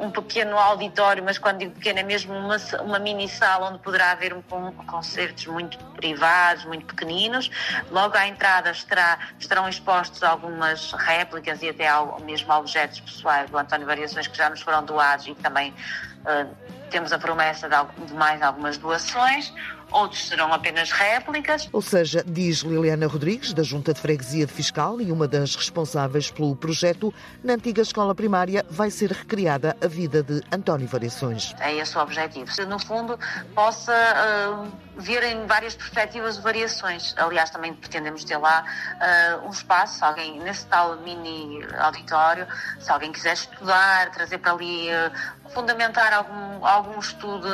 [0.01, 4.13] um pequeno auditório, mas quando digo pequeno é mesmo uma, uma mini sala onde poderá
[4.13, 7.51] haver um, um, concertos muito privados, muito pequeninos.
[7.91, 13.57] Logo à entrada estará, estarão expostos algumas réplicas e até ao, mesmo objetos pessoais do
[13.57, 15.75] António Variações que já nos foram doados e também
[16.21, 16.55] uh,
[16.91, 19.53] temos a promessa de, de mais algumas doações
[19.93, 21.69] outros serão apenas réplicas.
[21.73, 26.31] Ou seja, diz Liliana Rodrigues, da Junta de Freguesia de Fiscal e uma das responsáveis
[26.31, 27.13] pelo projeto,
[27.43, 31.55] na antiga escola primária vai ser recriada a vida de António Variações.
[31.61, 32.51] É esse o objetivo.
[32.53, 33.19] Se, no fundo,
[33.55, 37.15] possa uh, ver em várias perspectivas variações.
[37.17, 42.47] Aliás, também pretendemos ter lá uh, um espaço, alguém nesse tal mini auditório,
[42.79, 47.49] se alguém quiser estudar, trazer para ali uh, fundamentar algum, algum estudo,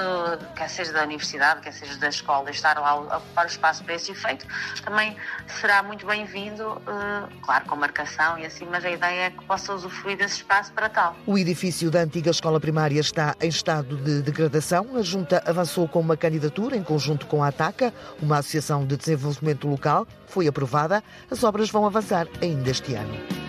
[0.54, 3.94] quer seja da universidade, quer seja da escola, estar lá a ocupar o espaço para
[3.94, 4.46] esse efeito,
[4.84, 5.16] também
[5.46, 9.72] será muito bem-vindo, uh, claro, com marcação e assim, mas a ideia é que possa
[9.72, 11.16] usufruir desse espaço para tal.
[11.26, 14.96] O edifício da antiga escola primária está em estado de degradação.
[14.96, 19.66] A Junta avançou com uma candidatura em conjunto com a ATACA, uma associação de desenvolvimento
[19.68, 20.06] local.
[20.26, 21.02] Foi aprovada.
[21.30, 23.45] As obras vão avançar ainda este ano.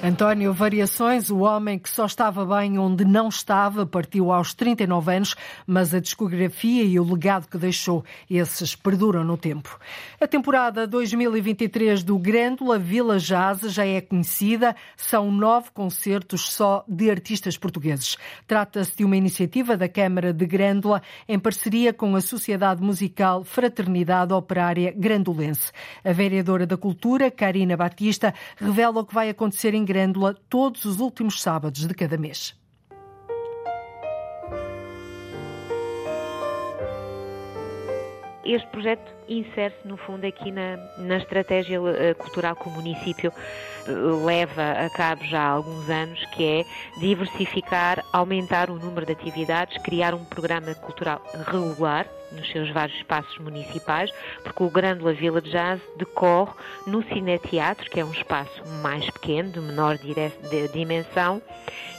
[0.00, 5.34] António Variações, o homem que só estava bem onde não estava, partiu aos 39 anos,
[5.66, 9.76] mas a discografia e o legado que deixou, esses perduram no tempo.
[10.20, 17.10] A temporada 2023 do Grândola Vila Jazz já é conhecida, são nove concertos só de
[17.10, 18.16] artistas portugueses.
[18.46, 24.32] Trata-se de uma iniciativa da Câmara de Grândola em parceria com a Sociedade Musical Fraternidade
[24.32, 25.72] Operária Grandolense.
[26.04, 31.00] A vereadora da Cultura, Karina Batista, revela o que vai acontecer em Grândola todos os
[31.00, 32.54] últimos sábados de cada mês.
[38.44, 43.32] Este projeto insere-se, no fundo, aqui na, na estratégia eh, cultural que o município
[43.86, 43.90] eh,
[44.24, 46.64] leva a cabo já há alguns anos, que é
[46.98, 53.38] diversificar, aumentar o número de atividades, criar um programa cultural regular nos seus vários espaços
[53.38, 54.10] municipais,
[54.42, 56.52] porque o Grândola Vila de Jazz decorre
[56.86, 59.96] no Cineteatro, que é um espaço mais pequeno, de menor
[60.72, 61.40] dimensão,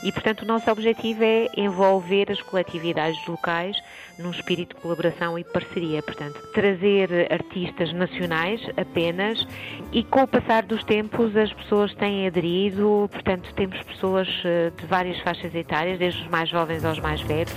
[0.03, 3.75] e portanto o nosso objetivo é envolver as coletividades locais
[4.19, 9.47] num espírito de colaboração e parceria, portanto, trazer artistas nacionais apenas
[9.93, 14.85] e com o passar dos tempos as pessoas têm aderido, portanto, temos pessoas eh, de
[14.85, 17.53] várias faixas etárias, desde os mais jovens aos mais velhos.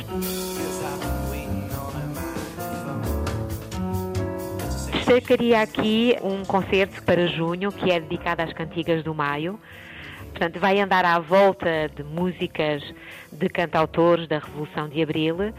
[4.92, 9.58] Destacaria aqui um concerto para junho que é dedicado às cantigas do Maio.
[10.30, 12.82] Portanto, vai andar à volta de músicas
[13.30, 15.52] de cantautores da Revolução de Abril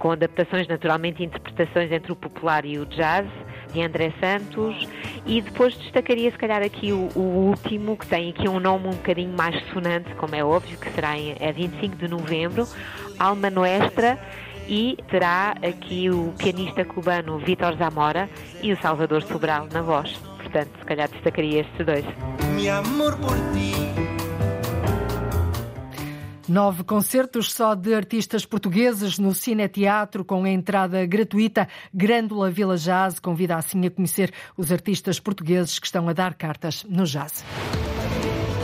[0.00, 3.28] com adaptações, naturalmente, interpretações entre o popular e o jazz,
[3.72, 4.88] de André Santos,
[5.24, 8.92] e depois destacaria, se calhar, aqui o, o último, que tem aqui um nome um
[8.92, 12.66] bocadinho mais sonante, como é óbvio, que será em é 25 de novembro,
[13.18, 14.18] Alma Nuestra,
[14.66, 18.28] e terá aqui o pianista cubano Vítor Zamora
[18.62, 20.16] e o Salvador Sobral na voz.
[20.38, 22.04] Portanto, se calhar destacaria estes dois.
[22.54, 23.89] Mi amor por ti.
[26.50, 31.68] Nove concertos só de artistas portugueses no Cine Teatro com entrada gratuita.
[31.94, 36.82] Grândola Vila Jazz convida assim a conhecer os artistas portugueses que estão a dar cartas
[36.88, 37.44] no jazz.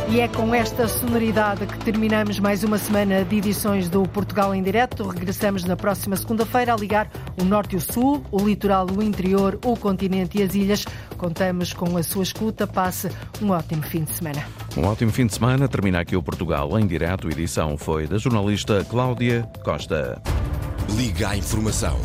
[0.09, 4.63] E é com esta sonoridade que terminamos mais uma semana de edições do Portugal em
[4.63, 5.09] Direto.
[5.09, 9.59] Regressamos na próxima segunda-feira a ligar o Norte e o Sul, o litoral, o interior,
[9.65, 10.85] o continente e as ilhas.
[11.19, 12.69] Contamos com a sua escuta.
[12.69, 13.11] Passe
[13.43, 14.47] um ótimo fim de semana.
[14.77, 15.67] Um ótimo fim de semana.
[15.67, 17.27] Termina aqui o Portugal em Direto.
[17.27, 20.23] A edição foi da jornalista Cláudia Costa.
[20.97, 21.99] Liga à informação.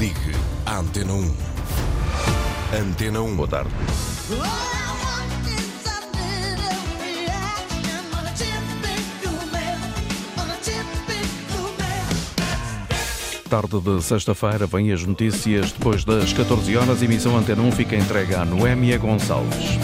[0.00, 0.34] Ligue
[0.66, 1.36] à Antena 1.
[2.82, 3.36] Antena 1.
[3.36, 3.70] Boa tarde.
[13.50, 17.02] Tarde de sexta-feira vêm as notícias depois das 14 horas.
[17.02, 19.76] Emissão Antena 1 fica entregue à Noémia Gonçalves.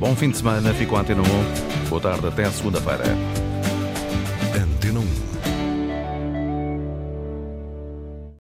[0.00, 1.88] Bom fim de semana, fico à Antena 1.
[1.90, 3.04] Boa tarde, até segunda-feira.